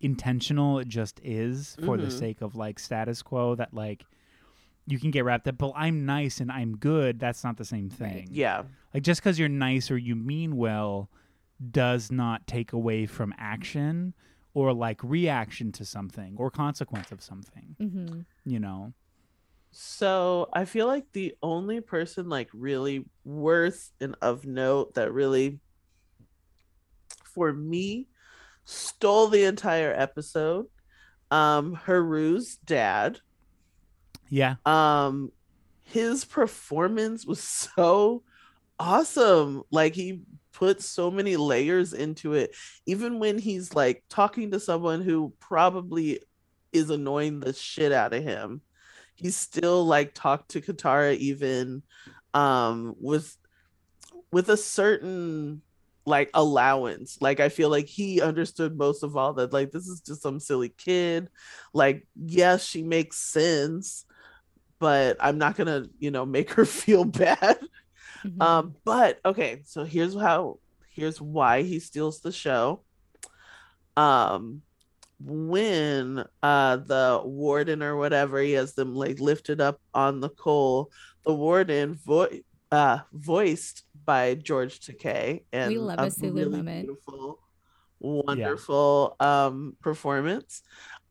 [0.00, 2.18] intentional, it just is for the Mhm.
[2.18, 4.04] sake of like status quo that like
[4.86, 7.90] you can get wrapped up, but I'm nice and I'm good, that's not the same
[7.98, 8.12] Right.
[8.12, 8.28] thing.
[8.30, 8.62] Yeah.
[8.94, 11.10] Like just because you're nice or you mean well
[11.70, 14.14] does not take away from action
[14.54, 18.92] or like reaction to something or consequence of something, hmm you know?
[19.72, 25.60] So I feel like the only person like really worth and of note that really
[27.34, 28.08] for me
[28.64, 30.66] stole the entire episode.
[31.30, 33.18] Um Haru's dad.
[34.28, 34.56] Yeah.
[34.64, 35.30] Um
[35.84, 38.22] his performance was so
[38.78, 39.62] awesome.
[39.70, 42.54] Like he put so many layers into it.
[42.86, 46.20] Even when he's like talking to someone who probably
[46.72, 48.60] is annoying the shit out of him
[49.16, 51.82] he still like talked to Katara even
[52.34, 53.36] um with
[54.30, 55.62] with a certain
[56.04, 60.00] like allowance like i feel like he understood most of all that like this is
[60.00, 61.28] just some silly kid
[61.72, 64.04] like yes she makes sense
[64.78, 67.58] but i'm not gonna you know make her feel bad
[68.24, 68.42] Mm-hmm.
[68.42, 70.58] um but okay so here's how
[70.94, 72.82] here's why he steals the show
[73.96, 74.62] um
[75.20, 80.90] when uh the warden or whatever he has them like lifted up on the coal
[81.24, 82.28] the warden vo-
[82.72, 86.86] uh voiced by george takei and We love a Sulu moment.
[86.86, 87.38] beautiful
[88.00, 90.62] wonderful um performance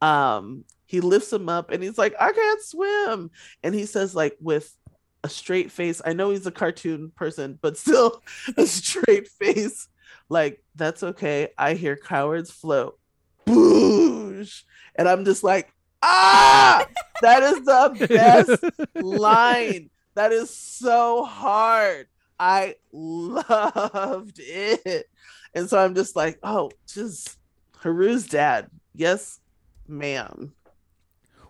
[0.01, 3.31] um he lifts him up and he's like i can't swim.
[3.63, 4.75] And he says like with
[5.23, 8.21] a straight face i know he's a cartoon person but still
[8.57, 9.87] a straight face
[10.29, 11.49] like that's okay.
[11.57, 12.97] I hear cowards float.
[13.45, 14.63] Boosh.
[14.95, 15.71] And i'm just like
[16.01, 16.85] ah!
[17.21, 18.63] That is the best
[18.95, 19.89] line.
[20.15, 22.07] That is so hard.
[22.39, 25.09] I loved it.
[25.53, 27.37] And so i'm just like oh just
[27.77, 28.69] haru's dad.
[28.93, 29.39] Yes
[29.87, 30.53] ma'am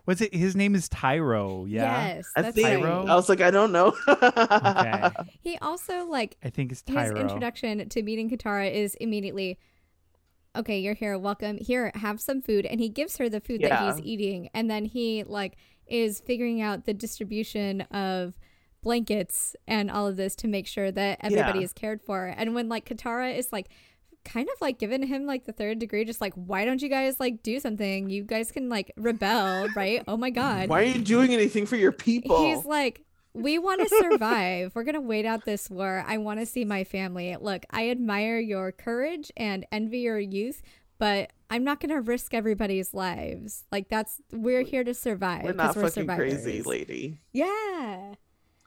[0.06, 0.32] What's it?
[0.34, 1.66] His name is Tyro.
[1.66, 2.14] Yeah.
[2.16, 2.80] Yes, i that's think.
[2.80, 3.04] Tyro?
[3.06, 5.10] i was like i don't know Okay.
[5.42, 9.58] He also like I think it's his introduction to meeting Katara is immediately,
[10.56, 11.58] okay, you're here, welcome.
[11.58, 14.84] Here, have some food, and he gives her the food that he's eating, and then
[14.86, 18.34] he like is figuring out the distribution of
[18.82, 21.64] blankets and all of this to make sure that everybody Yeah.
[21.64, 22.26] is cared for.
[22.26, 23.68] And when like Katara is like
[24.26, 27.18] kind of like giving him like the third degree just like why don't you guys
[27.20, 31.00] like do something you guys can like rebel right oh my god why are you
[31.00, 34.72] doing anything for your people He's like, we want to survive.
[34.74, 36.02] We're going to wait out this war.
[36.06, 37.36] I want to see my family.
[37.38, 40.62] Look, I admire your courage and envy your youth,
[40.98, 43.64] but I'm not going to risk everybody's lives.
[43.70, 45.44] Like, that's, we're here to survive.
[45.44, 48.14] we're not we're fucking crazy lady Yeah.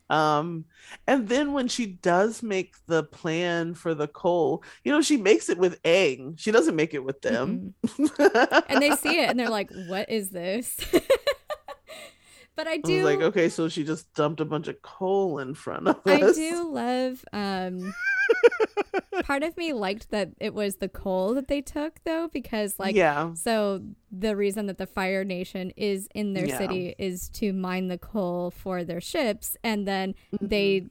[0.10, 0.66] Um,
[1.08, 5.50] and then when she does make the plan for the coal, you know, she makes
[5.50, 6.40] it with Aang.
[6.40, 7.74] She doesn't make it with them.
[7.86, 8.64] Mm-mm.
[8.70, 10.78] and they see it and they're like, "What is this?"
[12.60, 15.40] but I I do was like, okay, so she just dumped a bunch of coal
[15.40, 16.02] in front of us.
[16.06, 17.94] I do love um
[19.24, 22.96] part of me liked that it was the coal that they took though because like
[22.96, 26.58] yeah, so the reason that the Fire Nation is in their Yeah.
[26.58, 30.86] city is to mine the coal for their ships and then they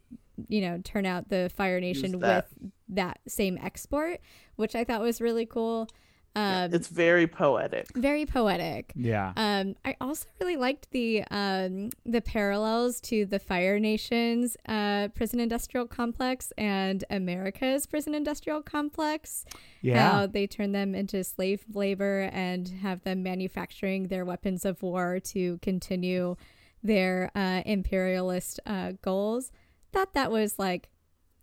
[0.49, 2.21] you know turn out the Fire Nation Mm-hmm.
[2.23, 2.49] that.
[2.61, 4.21] with that same export
[4.57, 5.89] which I thought was really cool
[6.37, 7.87] um it's very poetic.
[7.97, 9.33] very poetic Yeah.
[9.37, 15.41] um, I also really liked the um, the parallels to the Fire Nation's uh, prison
[15.41, 19.45] industrial complex and America's prison industrial complex.
[19.83, 20.11] yeah.
[20.13, 25.19] How they turn them into slave labor and have them manufacturing their weapons of war
[25.33, 26.37] to continue
[26.83, 29.51] their uh, imperialist uh, goals.
[29.93, 30.91] Thought that was like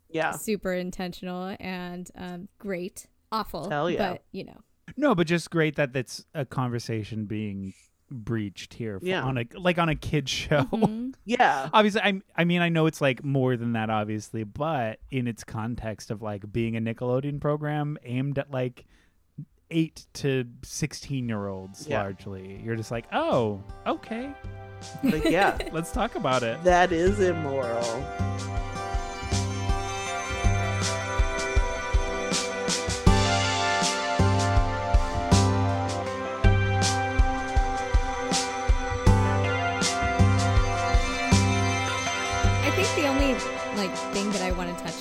[0.10, 3.08] Yeah, super intentional and um, great.
[3.32, 4.12] Awful, Hell yeah.
[4.14, 4.62] but you know.
[4.98, 7.74] No, but just great that that's a conversation being
[8.12, 9.24] breached here f- Yeah.
[9.24, 10.64] on a like on a kid show.
[10.66, 11.16] Mhm.
[11.26, 15.28] yeah, obviously, I I mean I know it's like more than that, obviously, but in
[15.28, 18.86] its context of like being a Nickelodeon program aimed at like
[19.72, 22.04] eight to sixteen year olds Yeah.
[22.04, 24.32] largely, you're just like, oh, okay,
[25.04, 26.64] but yeah, let's talk about it.
[26.64, 27.82] that is immoral.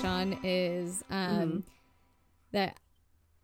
[0.04, 1.18] Want to touch on is um
[1.50, 1.62] Mhm.
[2.52, 2.80] that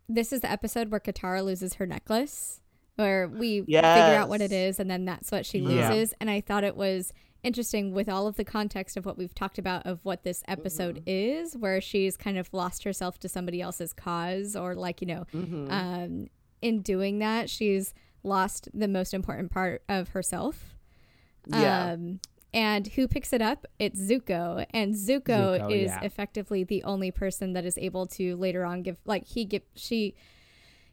[0.09, 2.61] this is the episode where Katara loses her necklace,
[2.95, 5.89] where we figure out what it is, and then that's what she Yeah.
[5.89, 6.13] loses.
[6.19, 9.57] And I thought it was interesting with all of the context of what we've talked
[9.57, 11.03] about of what this episode Mm-hmm.
[11.07, 15.25] is, where she's kind of lost herself to somebody else's cause, or like you know,
[15.33, 15.71] Mhm.
[15.71, 16.27] um,
[16.61, 17.93] in doing that, she's
[18.23, 20.75] lost the most important part of herself.
[21.47, 22.19] yeah, Um,
[22.53, 23.65] and who picks it up?
[23.79, 26.01] It's Zuko, and Zuko, Zuko, is yeah.
[26.01, 30.15] effectively the only person that is able to later on give like he get she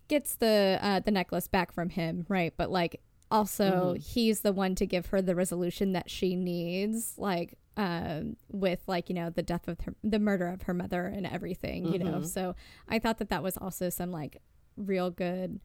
[0.08, 2.54] gets the uh, the necklace back from him, right?
[2.56, 3.98] But like also Mhm.
[3.98, 9.08] he's the one to give her the resolution that she needs, like um, with like
[9.08, 12.20] you know the death of her, the murder of her mother and everything, you know.
[12.20, 12.26] Mhm.
[12.26, 12.54] So
[12.88, 14.40] I thought that that was also some like
[14.76, 15.60] real good.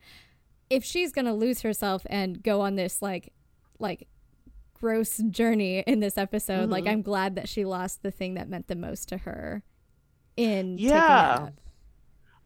[0.70, 3.32] If she's gonna lose herself and go on this like
[3.80, 4.08] like
[4.84, 6.70] gross journey in this episode.
[6.70, 6.92] Like Mhm.
[6.92, 9.64] I'm glad that she lost the thing that meant the most to her
[10.36, 11.52] in Yeah.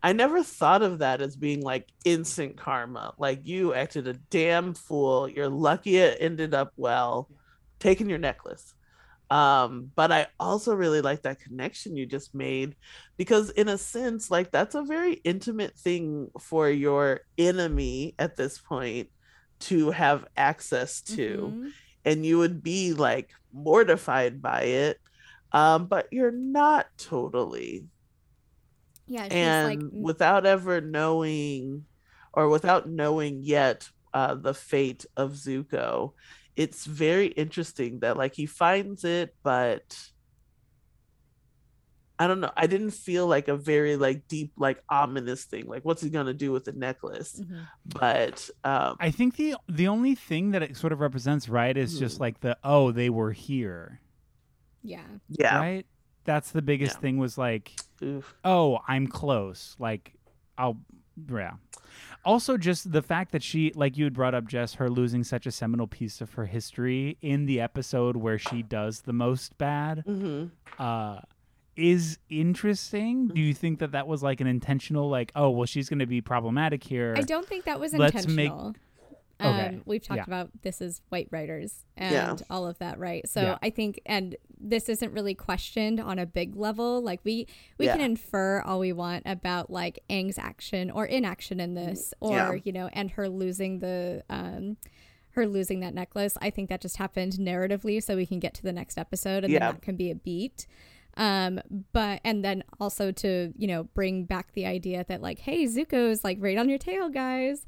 [0.03, 3.15] I never thought of that as being like instant karma.
[3.17, 5.27] Like you acted a damn fool.
[5.27, 7.27] You're lucky it ended up well,
[7.79, 8.75] taking your necklace.
[9.31, 12.75] Um, but I also really like that connection you just made
[13.17, 18.59] because, in a sense, like that's a very intimate thing for your enemy at this
[18.59, 19.09] point
[19.61, 21.71] to have access to Mhm.
[22.07, 24.97] And you would be like mortified by it
[25.51, 27.85] um but you're not totally.
[29.07, 31.85] Yeah, she's and like without ever knowing
[32.33, 36.13] or without knowing yet uh the fate of Zuko
[36.55, 39.83] it's very interesting that like he finds it but
[42.19, 42.51] I don't know.
[42.57, 45.67] I didn't feel like a very like deep, like ominous thing.
[45.67, 47.39] Like, what's he gonna do with the necklace?
[47.39, 47.67] Mhm.
[47.85, 51.99] But um, I think the the only thing that it sort of represents, right, is
[51.99, 52.21] just Hmm.
[52.23, 54.01] like the oh they were here,
[54.83, 55.01] yeah.
[55.29, 55.85] yeah, right.
[56.23, 57.01] That's the biggest Yeah.
[57.01, 58.35] thing was like Oof.
[58.43, 60.13] oh I'm close, like
[60.57, 60.77] I'll
[61.31, 61.53] yeah.
[62.25, 65.47] Also, just the fact that she, like you had brought up, Jess, her losing such
[65.47, 70.03] a seminal piece of her history in the episode where she does the most bad,
[70.05, 70.51] Mhm.
[70.77, 71.21] uh,
[71.77, 73.27] is interesting.
[73.29, 76.05] Do you think that that was like an intentional, like, oh, well, she's going to
[76.07, 77.13] be problematic here?
[77.17, 78.75] I don't think that was Let's make- intentional.
[79.39, 80.23] Okay, Um, we've talked yeah.
[80.25, 82.35] about this is white writers and Yeah.
[82.49, 83.27] all of that, right?
[83.29, 83.57] So Yeah.
[83.61, 87.01] I think, and this isn't really questioned on a big level.
[87.03, 87.45] Like we
[87.77, 92.31] we can infer all we want about like Aang's action or inaction in this, or
[92.35, 92.53] Yeah.
[92.63, 94.77] you know, and her losing the um,
[95.33, 96.35] her losing that necklace.
[96.41, 99.53] I think that just happened narratively, so we can get to the next episode, and
[99.53, 99.59] Yeah.
[99.59, 100.65] then that can be a beat.
[101.17, 101.59] Um,
[101.91, 106.23] but and then also to you know bring back the idea that like, hey, Zuko's
[106.23, 107.65] like right on your tail, guys.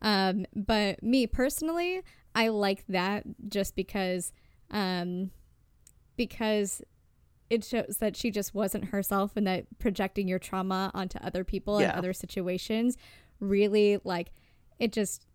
[0.00, 2.02] Um, but me personally,
[2.34, 4.32] I like that just because,
[4.70, 5.30] um,
[6.16, 6.82] because
[7.50, 11.78] it shows that she just wasn't herself and that projecting your trauma onto other people
[11.78, 12.96] and other situations
[13.40, 14.32] really like
[14.78, 15.26] it just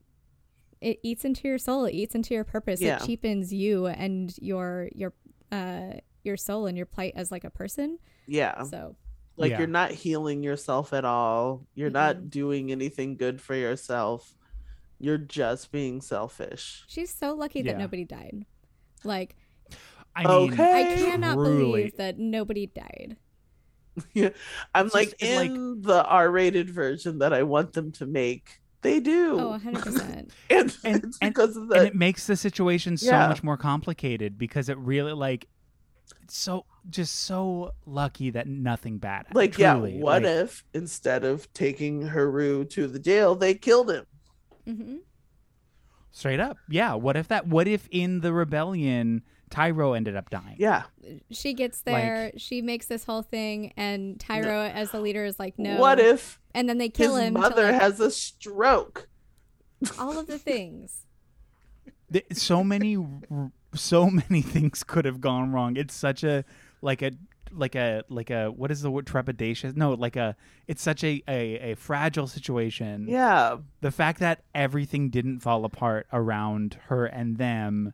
[0.82, 2.95] it eats into your soul it eats into your purpose Yeah.
[2.97, 5.13] it cheapens you and your your
[5.51, 5.93] uh
[6.28, 7.97] your soul and your plight as like a person.
[8.28, 8.61] Yeah.
[8.63, 8.95] So
[9.39, 9.59] Like Yeah.
[9.59, 11.65] you're not healing yourself at all.
[11.75, 14.36] You're not doing anything good for yourself.
[14.99, 16.84] You're just being selfish.
[16.88, 17.78] she's so lucky that Yeah.
[17.78, 18.45] nobody died.
[19.03, 19.36] Like
[20.15, 20.93] I mean, Okay.
[20.93, 21.57] I cannot Truly.
[21.59, 23.17] believe that nobody died.
[24.13, 24.30] Yeah.
[24.75, 28.05] I'm It's like just- it's like- in the R-rated version that I want them to
[28.07, 28.59] make.
[28.82, 29.39] They do.
[29.39, 30.01] Oh, 100%.
[30.01, 33.28] and, And- it's and- because of and it makes the situation so Yeah.
[33.28, 35.49] much more complicated because it really like it's
[36.30, 39.95] so just so lucky that nothing bad like truly.
[39.95, 44.05] yeah, what Like, if instead of taking Haru to the jail, they killed him?
[44.68, 44.95] Mm-hmm.
[46.12, 50.58] straight up yeah what if that what if in the rebellion Tyro ended up dying
[50.60, 50.84] Yeah.
[51.32, 55.58] She gets there, she makes this whole thing, and Tyro, as the leader, is like,
[55.58, 55.80] no.
[55.80, 57.32] What if And then they his kill him.
[57.34, 59.08] mother like, has a stroke?
[59.97, 61.05] all of the things.
[62.34, 66.43] So many r- so many things could have gone wrong it's such a
[66.82, 67.11] like a
[67.51, 70.36] like a like a what is the word trepidatious no like a
[70.68, 73.57] it's such a a, a fragile situation Yeah.
[73.82, 77.93] the fact that everything didn't fall apart around her and them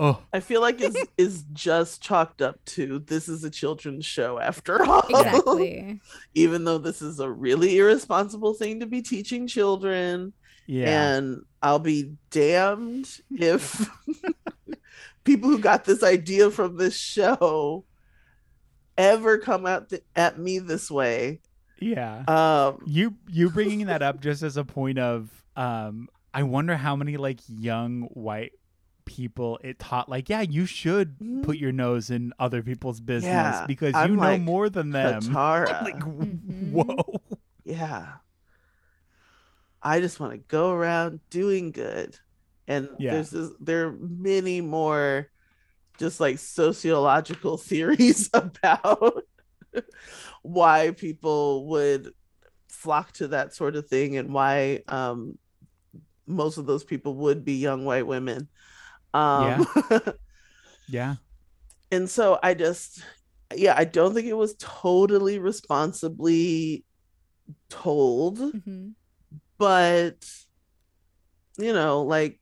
[0.00, 4.38] oh I feel like is is just chalked up to this is a children's show
[4.40, 5.06] after all.
[5.08, 6.00] Exactly.
[6.34, 10.32] Even though this is a really irresponsible thing to be teaching children.
[10.66, 13.88] yeah And I'll be damned if
[15.26, 17.84] people who got this idea from this show
[18.96, 21.40] ever come out th- at me this way.
[21.80, 26.74] yeah Um you you bringing that up just as a point of um i wonder
[26.76, 28.52] how many like young white
[29.04, 31.42] people it taught like yeah you should Mhm.
[31.44, 34.90] put your nose in other people's business Yeah, because I'm you know like, more than
[34.90, 35.82] them Katara.
[35.82, 36.70] like Mhm.
[36.72, 37.20] whoa
[37.64, 38.06] yeah.
[39.82, 42.18] I just want to go around doing good.
[42.68, 43.10] And Yeah.
[43.10, 45.28] there's this, there are many more
[45.98, 49.22] just like sociological theories about
[50.42, 52.10] why people would
[52.70, 55.38] flock to that sort of thing and why um
[56.26, 58.48] most of those people would be young white women.
[59.14, 59.66] Um
[60.88, 61.16] yeah
[61.90, 63.02] and so I just
[63.54, 66.84] yeah, I don't think it was totally responsibly
[67.70, 68.96] told hmm
[69.58, 70.24] but
[71.58, 72.40] you know like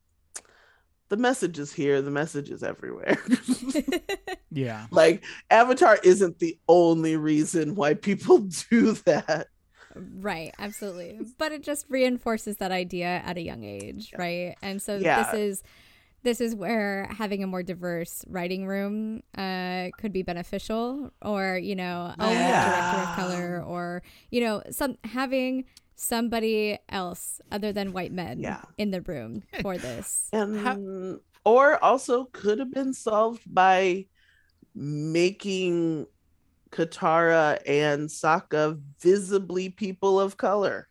[1.15, 3.17] the message is here the message is everywhere
[4.51, 8.39] yeah like avatar isn't the only reason why people
[8.71, 9.47] do that
[9.95, 11.21] right, absolutely.
[11.39, 14.57] But it just reinforces that idea at a young age, right?
[14.61, 15.23] And so Yeah.
[15.23, 15.63] this is
[16.25, 21.77] this is where having a more diverse writing room uh, could be beneficial, or you
[21.77, 25.65] know, a director of color, or you know, some having
[25.97, 28.63] somebody else other than white men Yeah.
[28.79, 30.29] in the room for this.
[30.33, 34.07] and or also could have been solved by
[34.75, 36.07] making
[36.71, 40.89] katara and Sokka visibly people of color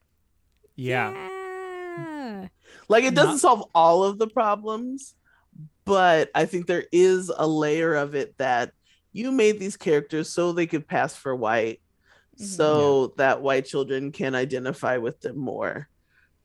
[0.78, 2.48] yeah Yeah.
[2.88, 5.16] like it doesn't Not- solve all of the problems
[5.86, 8.72] but i think there is a layer of it that
[9.12, 11.80] you made these characters so they could pass for white
[12.40, 12.46] Mhm.
[12.46, 15.88] so that white children can identify with them more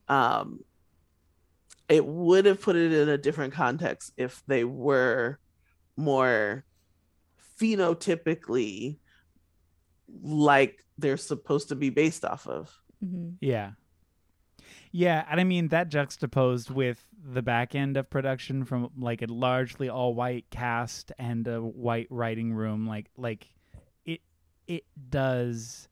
[0.07, 0.59] um
[1.87, 5.39] it would have put it in a different context if they were
[5.97, 6.63] more
[7.59, 8.99] phenotypically
[10.21, 12.73] like they're supposed to be based off of
[13.03, 13.37] Mhm.
[13.41, 13.71] Yeah.
[14.91, 19.27] Yeah, and I mean that juxtaposed with the back end of production from like a
[19.27, 23.47] largely all white cast and a white writing room like like
[24.05, 24.21] it
[24.67, 25.87] it does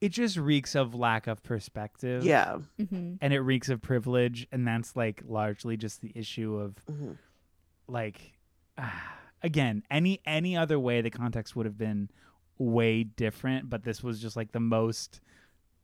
[0.00, 2.22] it just reeks of lack of perspective.
[2.22, 3.18] yeah Mhm.
[3.20, 7.16] And it reeks of privilege and that's like largely just the issue of Mhm.
[7.88, 8.38] like
[8.78, 12.10] ah, again, any any other way the context would have been
[12.58, 15.20] way different, but this was just like the most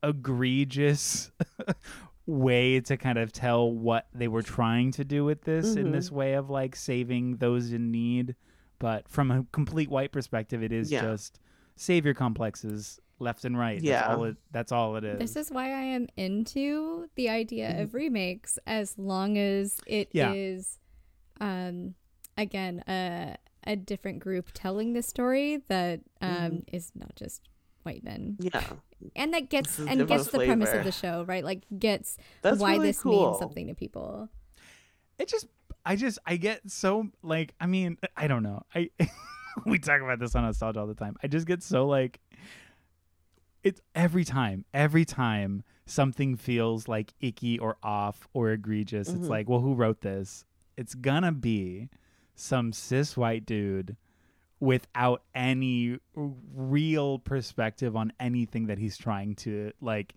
[0.03, 1.31] egregious
[2.33, 5.93] way to kind of tell what they were trying to do with this in Mhm.
[5.93, 8.35] this way of like saving those in need.
[8.79, 11.03] But from a complete white perspective, it is Yeah.
[11.03, 11.39] just
[11.77, 13.81] savior complexes left and right.
[13.81, 14.01] Yeah.
[14.01, 15.19] That's all it, that's all it is.
[15.19, 20.79] This is why I am into the idea of remakes as long as it is,
[21.41, 21.69] Yeah.
[21.69, 21.95] um,
[22.37, 27.49] again, a, a different group telling the story that um, is not just
[27.85, 28.37] white men.
[28.41, 28.63] yeah
[29.17, 31.45] And that gets and different gets the premise of the show, right?
[31.45, 33.29] Like gets that's why really this cool.
[33.31, 34.29] means something to people.
[35.19, 35.47] it just
[35.85, 38.89] i just i get so like i mean i don't know i
[39.67, 42.21] we talk about this on nostalgia all the time i just get so like
[43.65, 49.29] it's every time every time something feels like icky or off or egregious it's Mhm.
[49.29, 50.45] like well who wrote this
[50.77, 51.89] it's gonna be
[52.37, 53.97] some cis white dude
[54.63, 60.15] without any real perspective on anything that he's trying to like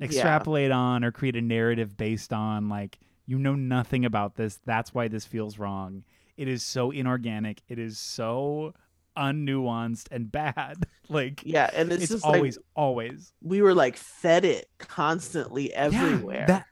[0.00, 4.60] extrapolate on or create a narrative based on like you know nothing about this.
[4.64, 6.04] That's why this feels wrong.
[6.36, 7.60] It is so inorganic.
[7.68, 8.72] It is so
[9.16, 10.86] unnuanced and bad.
[11.08, 15.74] Like Yeah, and it's, it's, just always like always we were like fed it constantly
[15.74, 16.38] everywhere.
[16.38, 16.66] yeah, that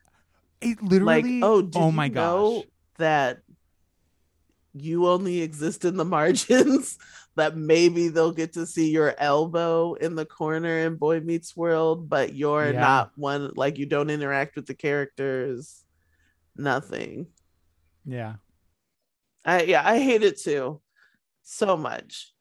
[0.62, 2.62] it like, literally oh, oh my gosh.
[2.96, 3.42] that
[4.74, 6.98] you only exist in the margins?
[7.36, 12.08] that maybe they'll get to see your elbow in the corner in Boy Meets World,
[12.08, 12.80] but you're Yeah.
[12.80, 13.52] not one.
[13.54, 15.84] Like you don't interact with the characters.
[16.56, 17.28] Nothing.
[18.04, 18.34] yeah
[19.44, 20.80] I yeah, I hate it too,
[21.42, 22.34] so much.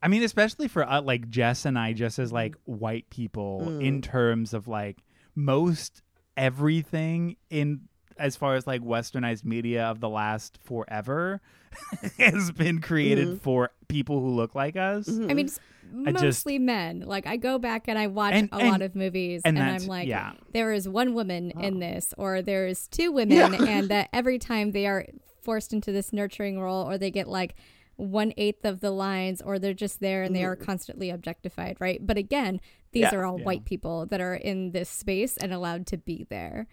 [0.00, 3.82] I mean, especially for uh, like Jess and I, just as like white people, Mm.
[3.82, 4.98] in terms of like
[5.34, 6.02] most
[6.36, 7.88] everything in
[8.18, 11.40] as far as like westernized media of the last forever
[12.18, 13.40] has been created Mhm.
[13.40, 15.06] for people who look like us.
[15.08, 15.30] Mhm.
[15.30, 15.60] I mean, it's
[16.06, 17.00] I just- mostly men.
[17.06, 19.82] Like I go back and I watch And- a and- lot of movies, and and,
[19.82, 20.32] I'm like, yeah.
[20.52, 21.60] there is one woman Oh.
[21.60, 23.48] in this, or there's two women, Yeah.
[23.68, 25.06] and that every time they are
[25.42, 27.54] forced into this nurturing role, or they get like
[27.96, 32.06] one eighth of the lines, or they're just there and they are constantly objectified, right?
[32.06, 32.60] But again,
[32.92, 33.14] these Yeah.
[33.16, 33.44] are all Yeah.
[33.44, 36.66] white people that are in this space and allowed to be there.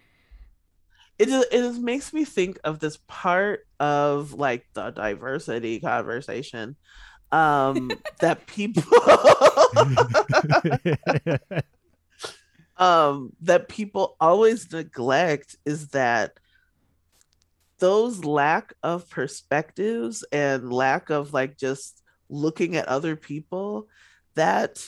[1.17, 6.75] It just, it just makes me think of this part of like the diversity conversation
[7.31, 8.83] um that people
[12.77, 16.33] um that people always neglect is that
[17.79, 23.87] those lack of perspectives and lack of like just looking at other people
[24.35, 24.85] that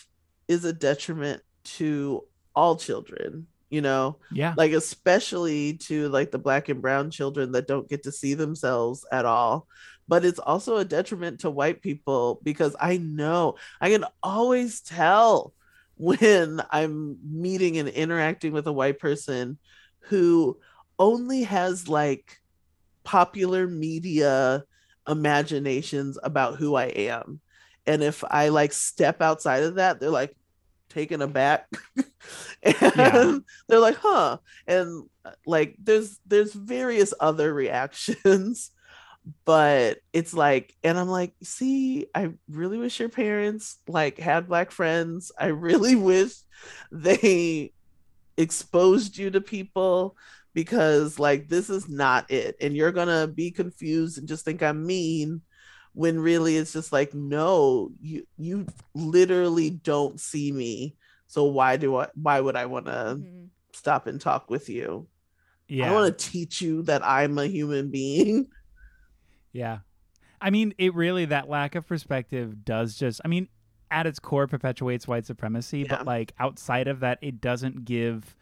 [0.48, 2.24] is a detriment to
[2.56, 4.18] all children you know?
[4.32, 4.54] Yeah.
[4.58, 9.06] like especially to like the black and brown children that don't get to see themselves
[9.12, 9.68] at all.
[10.08, 15.54] But it's also a detriment to white people because i know i can always tell
[15.98, 19.58] when i'm meeting and interacting with a white person
[20.02, 20.58] who
[21.00, 22.38] only has like
[23.04, 24.64] popular media
[25.08, 27.42] imaginations about who i am.
[27.86, 30.36] And if i like step outside of that they're like
[30.90, 31.68] taken aback.
[32.64, 33.34] And Yeah.
[33.68, 34.38] they're like huh.
[34.68, 38.72] And uh, like there's there's various other reactions
[39.46, 44.72] but it's like and i'm like see i really wish your parents like had black
[44.72, 45.32] friends.
[45.40, 46.34] I really wish
[46.92, 47.74] they
[48.38, 50.16] exposed you to people
[50.54, 52.56] because like this is not it.
[52.62, 55.42] And you're gonna be confused and just think i'm mean
[55.98, 60.96] when really it's just like no you you literally don't see me
[61.26, 63.48] so why do i why would i want to Mhm.
[63.74, 65.08] stop and talk with you
[65.68, 65.90] yeah.
[65.90, 68.48] i want to teach you that i'm a human being
[69.54, 69.80] Yeah.
[70.40, 73.48] I mean, it really, that lack of perspective does just, I mean,
[73.90, 75.88] at its core perpetuates white supremacy, Yeah.
[75.98, 78.36] but like outside of that, it doesn't give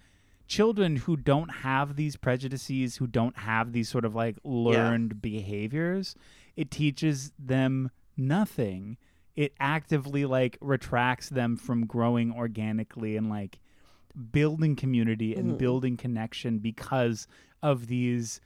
[0.47, 6.15] children who don't have these prejudices, who don't have these sort of like learned behaviors,
[6.55, 8.97] it teaches them nothing.
[9.35, 13.59] It actively like retracts them from growing organically and like
[14.31, 15.57] building community and Mhm.
[15.57, 17.27] building connection because
[17.61, 18.39] of these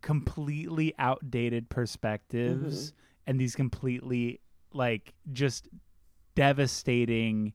[0.00, 2.92] completely outdated perspectives
[3.26, 4.40] and these completely
[4.72, 5.68] like just
[6.34, 7.52] devastating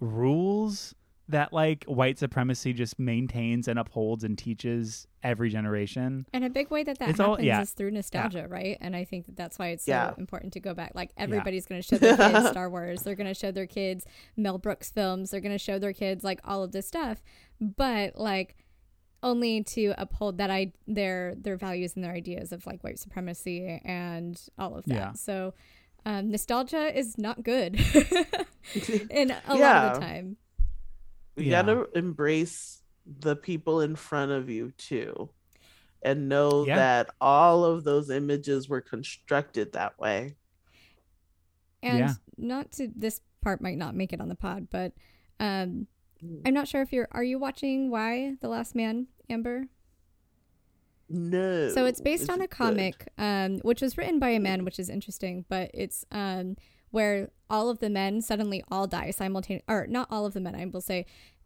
[0.00, 0.94] rules
[1.32, 6.26] that like white supremacy just maintains and upholds and teaches every generation.
[6.32, 7.60] And a big way that that It's all- happens yeah.
[7.62, 8.78] is through nostalgia, right?
[8.80, 10.14] And I think that that's why it's so Yeah.
[10.16, 10.92] important to go back.
[10.94, 13.02] Like everybody's going to show their kids Star Wars.
[13.02, 14.06] They're going to show their kids
[14.36, 15.30] Mel Brooks films.
[15.30, 17.22] They're going to show their kids like all of this stuff,
[17.60, 18.56] but like
[19.22, 23.80] only to uphold that I their their values and their ideas of like white supremacy
[23.84, 24.94] and all of that.
[24.94, 25.12] Yeah.
[25.12, 25.54] So
[26.04, 27.76] um, nostalgia is not good,
[29.10, 30.36] in a lot of the time.
[31.36, 31.62] You Yeah.
[31.62, 35.30] gotta embrace the people in front of you too
[36.04, 36.76] and know Yeah.
[36.76, 40.36] that all of those images were constructed that way
[41.82, 42.14] And Yeah.
[42.38, 44.92] not to this part might not make it on the pod, but
[45.40, 45.86] um
[46.22, 46.42] Mm.
[46.46, 49.66] I'm not sure if you're are you watching Y the Last Man, Amber?
[51.08, 52.50] no So it's based Is on it a good?
[52.50, 56.56] comic um which was written by a man, which is interesting, but it's um
[56.92, 60.54] where all of the men suddenly all die simultaneously or not all of the men,
[60.54, 61.04] I will say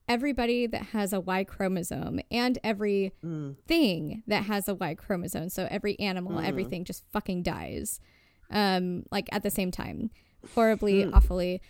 [0.09, 3.57] everybody that has a Y chromosome and every Mm.
[3.67, 5.49] thing that has a Y chromosome.
[5.49, 6.45] So every animal, Mhm.
[6.47, 7.99] everything just fucking dies.
[8.51, 10.11] Um, like at the same time.
[10.55, 11.15] Horribly, Hmm.
[11.15, 11.61] awfully.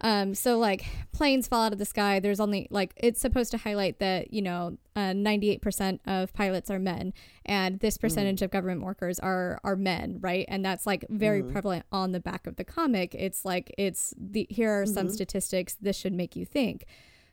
[0.00, 2.20] Um, so like planes fall out of the sky.
[2.20, 6.78] There's only like it's supposed to highlight that you know uh, 98% of pilots are
[6.78, 7.12] men,
[7.44, 10.44] and this percentage of government workers are are men, right?
[10.48, 11.50] And that's like very Mhm.
[11.50, 13.14] prevalent on the back of the comic.
[13.16, 15.12] It's like it's the here are some Mhm.
[15.12, 15.74] statistics.
[15.80, 16.84] This should make you think.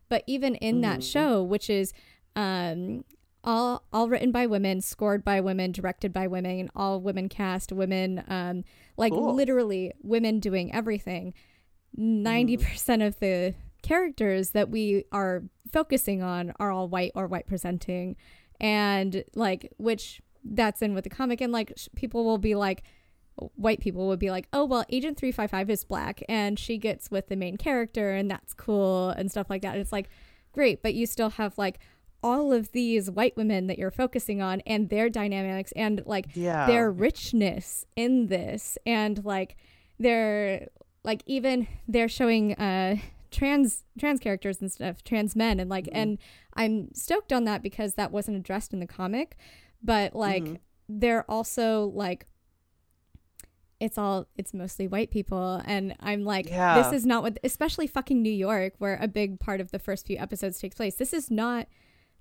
[0.09, 1.11] But even in that Mhm.
[1.11, 1.93] show, which is
[2.35, 3.05] um,
[3.43, 8.23] all all written by women, scored by women, directed by women, all women cast, women,
[8.27, 8.63] um,
[8.97, 9.33] like Cool.
[9.35, 11.33] literally women doing everything.
[11.97, 12.23] Mm.
[12.23, 18.15] 90% of the characters that we are focusing on are all white or white presenting.
[18.59, 21.41] And like which that's in with the comic.
[21.41, 22.83] And like sh- people will be like
[23.55, 27.27] white people would be like oh well agent 355 is black and she gets with
[27.27, 29.73] the main character and that's cool and stuff like that.
[29.73, 30.07] And it's like
[30.53, 31.79] great but you still have like
[32.23, 36.65] all of these white women that you're focusing on and their dynamics and like Yeah.
[36.65, 39.57] their richness in this and like
[39.99, 40.69] they're
[41.05, 42.97] like even they're showing uh
[43.31, 45.91] trans trans characters and stuff trans men and like Mhm.
[45.93, 46.17] and
[46.55, 49.37] i'm stoked on that because that wasn't addressed in the comic
[49.83, 50.59] but like Mhm.
[50.89, 52.25] they're also like
[53.79, 56.81] it's all it's mostly white people and i'm like Yeah.
[56.81, 60.07] this is not what especially fucking new york where a big part of the first
[60.07, 61.67] few episodes takes place this is not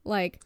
[0.05, 0.41] like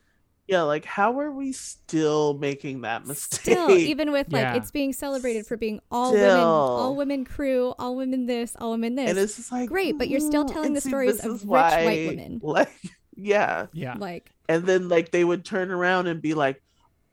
[0.49, 3.41] yeah, like how are we still making that mistake?
[3.43, 4.57] still even with like Yeah.
[4.57, 8.95] it's being celebrated for being all women all women crew all women this all women
[8.95, 11.43] this and it's just like Great, but you're still telling the see, stories of is
[11.43, 12.41] rich white women.
[12.43, 12.73] Like,
[13.15, 13.95] yeah, Yeah.
[13.99, 16.63] like and then like they would turn around and be like,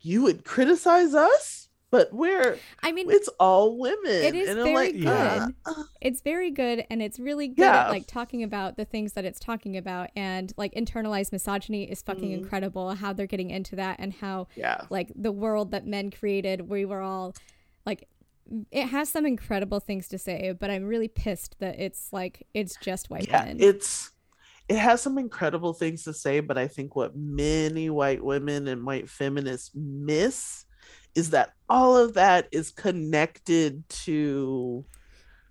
[0.02, 4.74] "You would criticize us, but we're i mean it's all women." It is and very
[4.74, 5.56] like, good.
[5.66, 7.86] "Uh, it's very good and it's really good Yeah.
[7.86, 12.02] at like talking about the things that it's talking about and like internalized misogyny is
[12.02, 12.38] fucking Mhm.
[12.40, 16.68] incredible how they're getting into that and how yeah, like the world that men created
[16.70, 17.34] we were all
[17.86, 18.08] like
[18.72, 22.76] it has some incredible things to say but i'm really pissed that it's like it's
[22.78, 24.12] just white yeah, women it's
[24.68, 28.84] it has some incredible things to say, but I think what many white women and
[28.84, 30.64] white feminists miss
[31.16, 34.86] is that all of that is connected to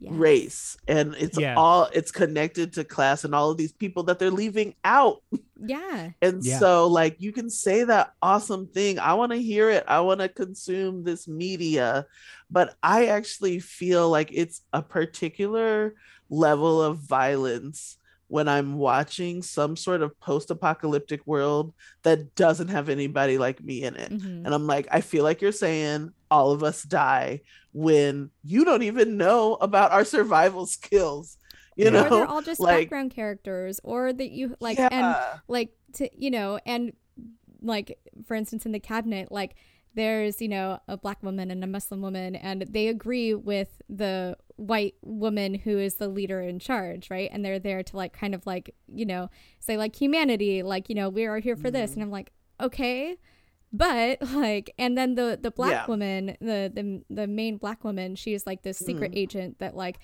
[0.01, 0.13] Yes.
[0.13, 1.55] race and it's Yeah.
[1.57, 5.23] all it's connected to class and all of these people that they're leaving out
[5.67, 6.59] yeah and Yeah.
[6.59, 10.21] so like you can say that awesome thing i want to hear it i want
[10.21, 12.05] to consume this media
[12.51, 15.95] but i actually feel like it's a particular
[16.29, 17.97] level of violence
[18.29, 21.73] when i'm watching some sort of post-apocalyptic world
[22.03, 24.45] that doesn't have anybody like me in it Mhm.
[24.45, 27.41] and I'm like, I feel like you're saying all of us die
[27.73, 31.37] when you don't even know about our survival skills.
[31.77, 35.17] You or they're all just like- background characters or that you like and
[35.49, 36.93] like to you know and
[37.63, 39.55] like for instance in the cabinet like
[39.95, 44.37] there's you know a black woman and a muslim woman and they agree with the
[44.57, 48.35] white woman who is the leader in charge right and they're there to like kind
[48.35, 49.29] of like you know
[49.61, 51.95] say like humanity like you know we are here for this Mhm.
[51.95, 53.17] and i'm like okay
[53.73, 55.87] but like and then the the black Yeah.
[55.87, 59.17] woman the the the main black woman she is like this secret Mhm.
[59.19, 59.99] agent that like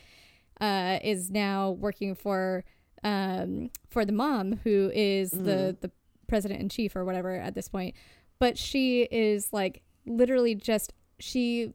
[0.60, 2.64] uh is now working for
[3.04, 5.90] um for the mom who is the the
[6.26, 7.94] president in chief or whatever at this point
[8.40, 11.74] but she is like literally just she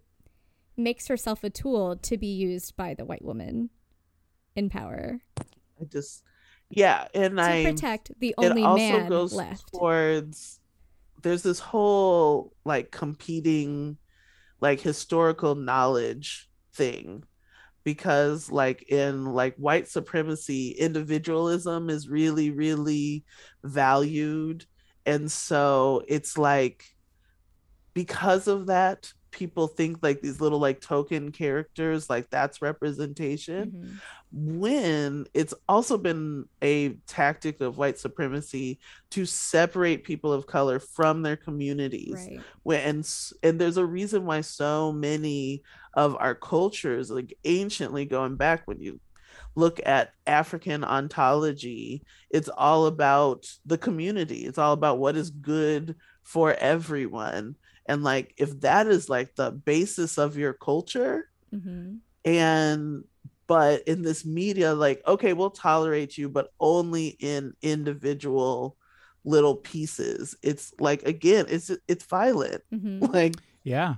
[0.75, 3.69] makes herself a tool to be used by the white woman
[4.57, 5.21] in power.
[5.79, 6.23] I just
[6.69, 9.71] yeah, and to I protect the only it also man goes left.
[9.71, 10.59] towards
[11.21, 13.97] there's this whole like competing
[14.59, 17.23] like historical knowledge thing
[17.83, 23.23] because like in like white supremacy individualism is really really
[23.63, 24.65] valued
[25.05, 26.85] and so it's like
[27.93, 33.71] because of that people think like these little like token characters like that's representation.
[33.71, 33.99] Mhm.
[34.37, 38.79] when it's also been a tactic of white supremacy
[39.09, 42.13] to separate people of color from their communities.
[42.13, 42.41] Right.
[42.63, 43.09] When and,
[43.43, 48.81] and there's a reason why so many of our cultures like anciently going back when
[48.81, 48.99] you
[49.55, 52.03] look at african ontology
[52.35, 54.45] it's all about the community.
[54.45, 57.55] It's all about what is good for everyone.
[57.85, 61.95] And like if that is like the basis of your culture hmm
[62.25, 63.03] and
[63.45, 68.75] but in this media like okay we'll tolerate you but only in individual
[69.23, 70.35] little pieces.
[70.43, 72.63] It's like again it's it's violent.
[72.69, 73.95] Hmm like Yeah.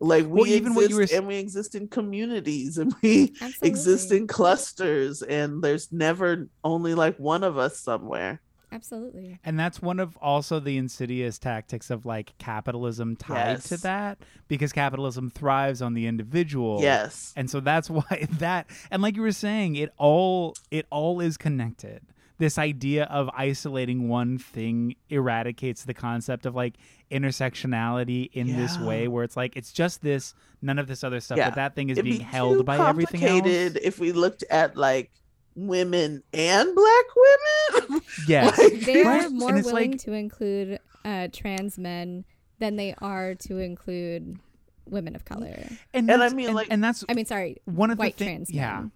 [0.00, 3.34] Like we Well, even exist what you were and we exist in communities and we
[3.62, 8.40] exist in clusters and there's never only like one of us somewhere
[8.72, 9.38] Absolutely.
[9.44, 14.18] And that's one of also the insidious tactics of like capitalism tied to that
[14.48, 16.80] because capitalism thrives on the individual.
[16.80, 17.34] Yes.
[17.36, 21.36] And so that's why that and like you were saying, it all it all is
[21.36, 22.00] connected.
[22.38, 26.74] This idea of isolating one thing eradicates the concept of like
[27.10, 31.38] intersectionality in this way where it's like it's just this, none of this other stuff,
[31.38, 31.50] Yeah.
[31.50, 33.30] but that thing is It'd being be held too by everything else.
[33.42, 35.10] complicated if we looked at like
[35.54, 38.00] women and black women.
[38.28, 38.58] Yes.
[38.58, 39.24] Like- They Right?
[39.26, 42.24] are more willing like- to include uh, trans men
[42.58, 44.38] than they are to include
[44.86, 45.68] women of color.
[45.92, 48.24] And, I that's- mean, and, like- and that's I mean, sorry, one of white the
[48.24, 48.56] trans things.
[48.56, 48.80] Yeah.
[48.80, 48.92] men.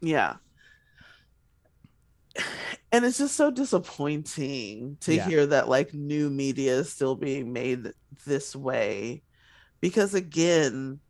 [0.00, 0.34] yeah.
[2.90, 5.24] And it's just so disappointing to Yeah.
[5.24, 7.92] hear that like new media is still being made
[8.26, 9.22] this way.
[9.80, 11.00] Because again,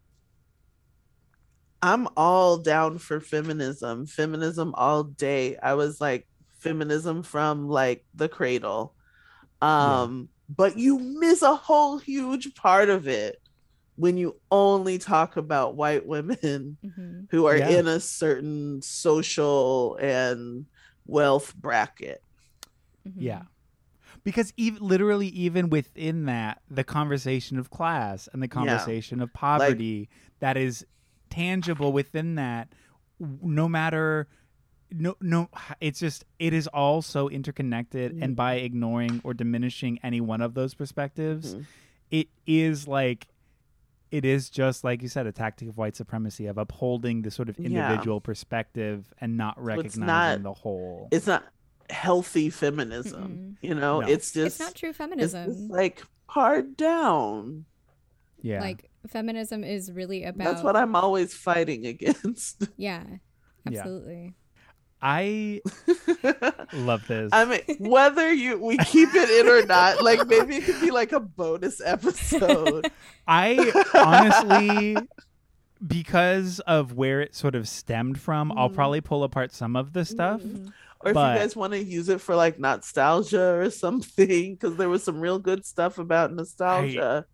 [1.80, 5.56] I'm all down for feminism, feminism all day.
[5.56, 6.26] I was like
[6.58, 8.96] feminism from like the cradle.
[9.62, 13.36] Um, but you miss a whole huge part of it
[13.96, 17.68] when you only talk about white women hmm who are Yeah.
[17.78, 20.66] in a certain social and
[21.08, 22.22] wealth bracket.
[23.08, 23.20] Mm-hmm.
[23.20, 23.42] Yeah.
[24.24, 30.08] Because even literally even within that, the conversation of class and the conversation of poverty
[30.40, 30.86] that is
[31.30, 32.68] tangible within that,
[33.18, 34.28] no matter
[34.90, 35.50] no no
[35.82, 40.54] it's just it is all so interconnected and by ignoring or diminishing any one of
[40.54, 41.64] those perspectives Mhm.
[42.10, 43.28] it is like
[44.10, 47.48] it is just like you said a tactic of white supremacy of upholding the sort
[47.48, 47.66] of Yeah.
[47.66, 51.44] individual perspective and not it's recognizing not- the whole It's not
[51.90, 54.00] healthy feminism, you know.
[54.00, 54.06] No.
[54.08, 55.68] It's just It's not true it's just, feminism.
[55.68, 57.64] like hard down.
[58.42, 62.68] yeah Like feminism is really about That's what I'm always fighting against.
[62.76, 63.04] Yeah.
[63.70, 63.84] Yeah.
[65.00, 65.60] I
[66.72, 67.30] love this.
[67.32, 70.90] I mean, whether you we keep it in or not, like maybe it could be
[70.90, 72.90] like a bonus episode.
[73.28, 74.96] I honestly,
[75.86, 78.74] because of where it sort of stemmed from, I'll Mhm.
[78.74, 80.40] probably pull apart some of the stuff.
[80.42, 80.72] Mhm.
[81.00, 84.76] Or if But- you guys want to use it for like nostalgia or something, because
[84.76, 87.24] there was some real good stuff about nostalgia.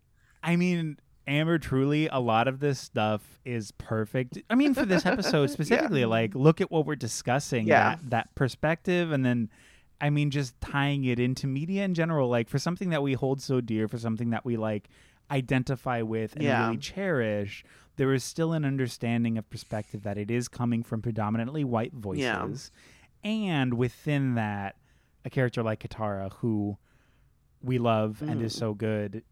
[0.43, 0.97] I mean,
[1.27, 4.37] Amber, truly, a lot of this stuff is perfect.
[4.49, 7.67] I mean, for this episode specifically, like, look at what we're discussing.
[7.67, 7.95] Yeah.
[7.95, 9.49] That, that perspective, and then,
[9.99, 13.41] I mean, just tying it into media in general, like, for something that we hold
[13.41, 14.87] so dear, for something that we, like,
[15.31, 16.65] identify with and Yeah.
[16.65, 17.63] really cherish,
[17.95, 22.71] there is still an understanding of perspective that it is coming from predominantly white voices.
[23.23, 24.75] And within that,
[25.23, 26.77] a character like Katara, who
[27.63, 28.59] we love and is Mhm.
[28.59, 29.23] so good,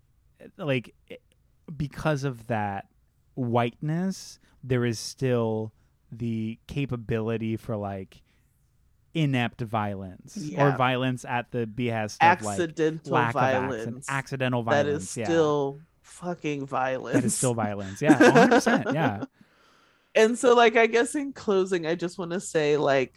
[0.58, 0.96] like,
[1.76, 2.88] because of that
[3.36, 5.74] whiteness, there is still
[6.12, 8.22] the capability for, like,
[9.14, 13.76] inept violence or violence at the behest of like Accidental of violence.
[13.84, 15.04] accident, accidental violence.
[15.04, 15.26] is yeah.
[15.26, 17.14] still fucking violence.
[17.14, 18.02] that is still violence.
[18.02, 18.94] Yeah, 100%.
[18.94, 19.26] Yeah.
[20.16, 23.16] and so like i guess in closing i just want to say like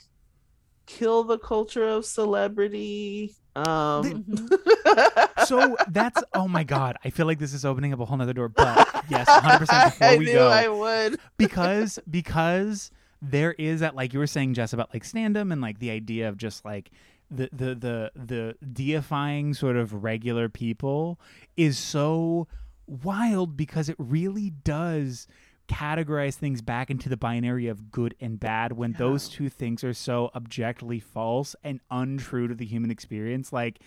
[0.87, 4.27] kill the culture of celebrity um
[5.47, 6.97] So that's oh my god.
[7.05, 8.49] I feel like this is opening up a whole nother door.
[8.49, 10.49] But yes, 100 percent before I we knew go.
[10.49, 12.91] i would because because
[13.23, 16.29] there is that like you were saying Jess about like standum and like the idea
[16.29, 16.91] of just like
[17.31, 21.19] the the the the deifying sort of regular people
[21.57, 22.47] is so
[22.87, 25.27] wild because it really does
[25.69, 28.99] categorize things back into the binary of good and bad when Yeah.
[28.99, 33.81] those two things are so objectively false and untrue to the human experience like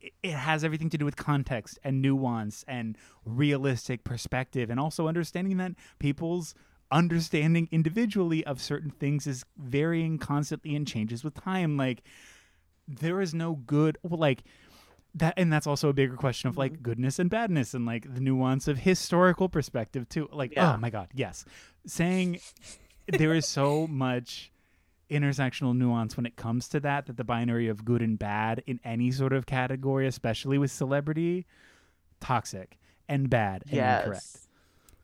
[0.00, 5.58] it- has everything to do with context and nuance and realistic perspective and also understanding
[5.58, 6.54] that people's
[6.90, 12.02] understanding individually of certain things is varying constantly and changes with time like
[12.88, 14.42] there is no good well, like
[15.14, 16.60] that and that's also a bigger question of Mm-hmm.
[16.60, 20.74] like goodness and badness and like the nuance of historical perspective too like Yeah.
[20.74, 21.44] oh my god yes
[21.86, 22.38] saying
[23.08, 24.50] there is so much
[25.10, 28.80] intersectional nuance when it comes to that that the binary of good and bad in
[28.84, 31.44] any sort of category especially with celebrity
[32.20, 34.48] toxic and bad and incorrect yes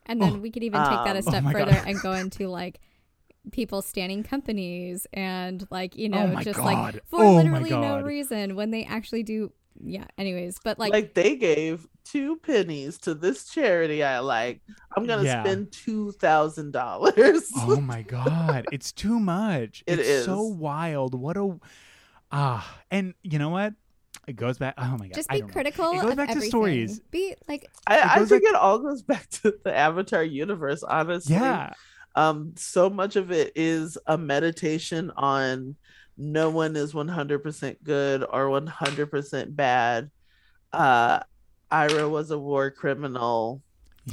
[0.07, 1.85] And then Oh, we could even take that a um, oh step my further God.
[1.87, 2.81] and go into like
[3.53, 6.95] people standing companies and like you Oh know my just God.
[6.95, 9.53] like for Oh literally no reason when they actually do
[9.85, 14.61] yeah anyways but like, like, they gave two pennies to this charity i like.
[14.97, 15.43] I'm gonna Yeah.
[15.45, 17.51] spend two thousand dollars.
[17.57, 19.85] Oh my god it's too much.
[19.87, 21.15] It it's so wild.
[21.15, 21.59] What a
[22.33, 23.75] ah and you know what?
[24.27, 25.53] It goes back oh my god just I be don't know.
[25.53, 27.01] critical It goes of back to stories.
[27.11, 31.35] be like I, I think back- it all goes back to the avatar universe honestly.
[31.35, 31.73] Yeah.
[32.15, 35.77] Um so much of it is a meditation on
[36.19, 40.11] no one is 100% good or 100% bad.
[40.73, 41.21] Uh,
[41.73, 43.63] Iroh was a war criminal.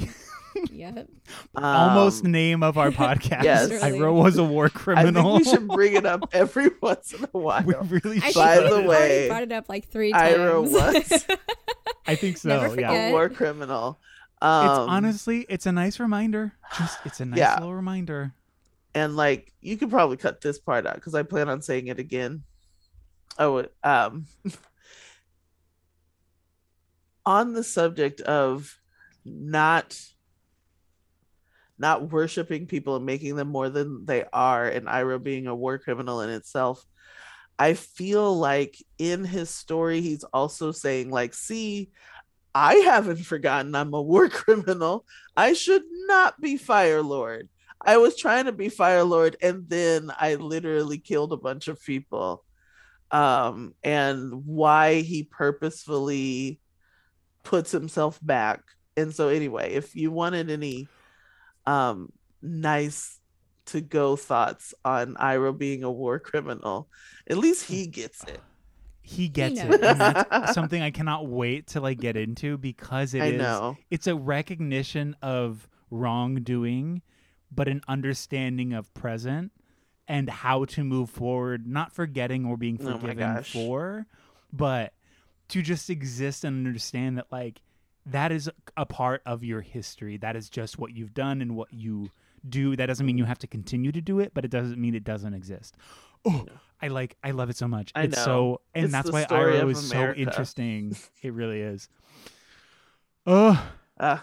[0.72, 1.08] Yep.
[1.54, 3.44] Almost Um, name of our podcast.
[3.44, 3.68] yes.
[3.70, 5.34] Iroh was a war I criminal.
[5.36, 7.62] think we should bring it up every once in a while.
[7.62, 8.34] we really should.
[8.34, 10.34] By think the way, brought it up like three times.
[10.34, 11.26] Iroh was
[12.06, 12.74] I think so.
[12.74, 13.08] Yeah.
[13.08, 13.98] a war criminal.
[14.36, 16.54] It's Um, honestly, it's a nice reminder.
[16.78, 17.54] Just, it's a nice Yeah.
[17.56, 18.32] little reminder.
[18.96, 21.98] And like you could probably cut this part out because I plan on saying it
[21.98, 22.44] again.
[23.38, 24.24] Oh, um,
[27.26, 28.74] on the subject of
[29.22, 30.00] not
[31.78, 35.76] not worshiping people and making them more than they are, and Iroh being a war
[35.76, 36.82] criminal in itself.
[37.58, 41.90] I feel like in his story, he's also saying, like, see,
[42.54, 45.04] I haven't forgotten I'm a war criminal.
[45.36, 47.50] I should not be Fire Lord.
[47.86, 51.82] I was trying to be Fire Lord, and then I literally killed a bunch of
[51.82, 52.44] people.
[53.12, 56.58] Um, and why he purposefully
[57.44, 58.62] puts himself back.
[58.96, 60.88] And so, anyway, if you wanted any
[61.66, 62.12] um
[62.42, 63.18] nice
[63.66, 66.88] to go thoughts on Iroh being a war criminal,
[67.30, 68.40] at least he gets it.
[69.02, 69.74] He gets knows.
[69.74, 69.82] it.
[69.84, 73.76] And that's something I cannot wait to like get into because it I is- know.
[73.90, 77.02] it's a recognition of wrongdoing,
[77.50, 79.52] but an understanding of present
[80.08, 83.52] and how to move forward, not forgetting or being Oh forgiven gosh.
[83.52, 84.06] for,
[84.52, 84.92] but
[85.48, 87.60] to just exist and understand that like
[88.06, 90.16] that is a part of your history.
[90.16, 92.10] That is just what you've done and what you
[92.48, 92.76] do.
[92.76, 95.02] That doesn't mean you have to continue to do it, but it doesn't mean it
[95.04, 95.76] doesn't exist.
[96.24, 96.46] Oh,
[96.80, 97.90] I like I love it so much.
[97.96, 98.24] I it's know.
[98.24, 99.24] so and It's that's why
[99.62, 100.20] of is so America.
[100.20, 100.96] interesting.
[101.22, 101.88] it really is.
[103.26, 103.60] Oh,
[103.98, 104.18] Uh,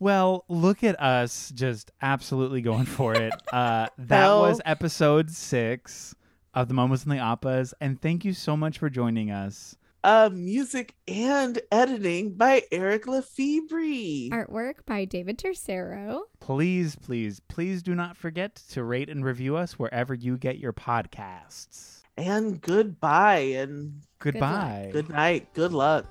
[0.00, 3.32] well, look at us just absolutely going for it.
[3.52, 4.42] Uh, that Hell.
[4.42, 6.14] was episode six
[6.54, 9.76] of the Momos and the Appas, and thank you so much for joining us.
[10.02, 14.30] uh, music and editing by Eric Lefebvre.
[14.32, 16.22] Artwork by David Tercero.
[16.40, 20.72] Please, please, please do not forget to rate and review us wherever you get your
[20.72, 22.02] podcasts.
[22.16, 24.90] And goodbye and Goodbye.
[24.92, 25.52] good night.
[25.54, 26.06] Good luck.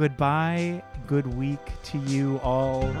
[0.00, 0.82] Goodbye.
[1.06, 2.84] Good week to you all.
[2.84, 3.00] Uh-huh.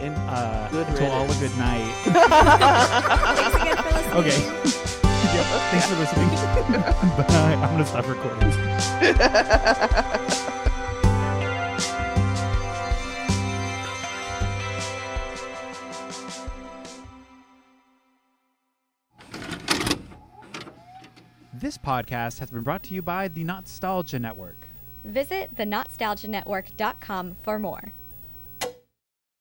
[0.00, 1.92] And And uh, Good to all a good night.
[2.04, 4.18] Thanks again for listening.
[4.20, 4.38] Okay.
[5.34, 6.28] Yep, thanks for listening.
[7.26, 7.54] Bye.
[7.54, 8.50] I'm going to stop recording.
[21.52, 24.68] This podcast has been brought to you by the Nostalgia Network.
[25.04, 27.92] Visit thenostalgianetwork.com for more.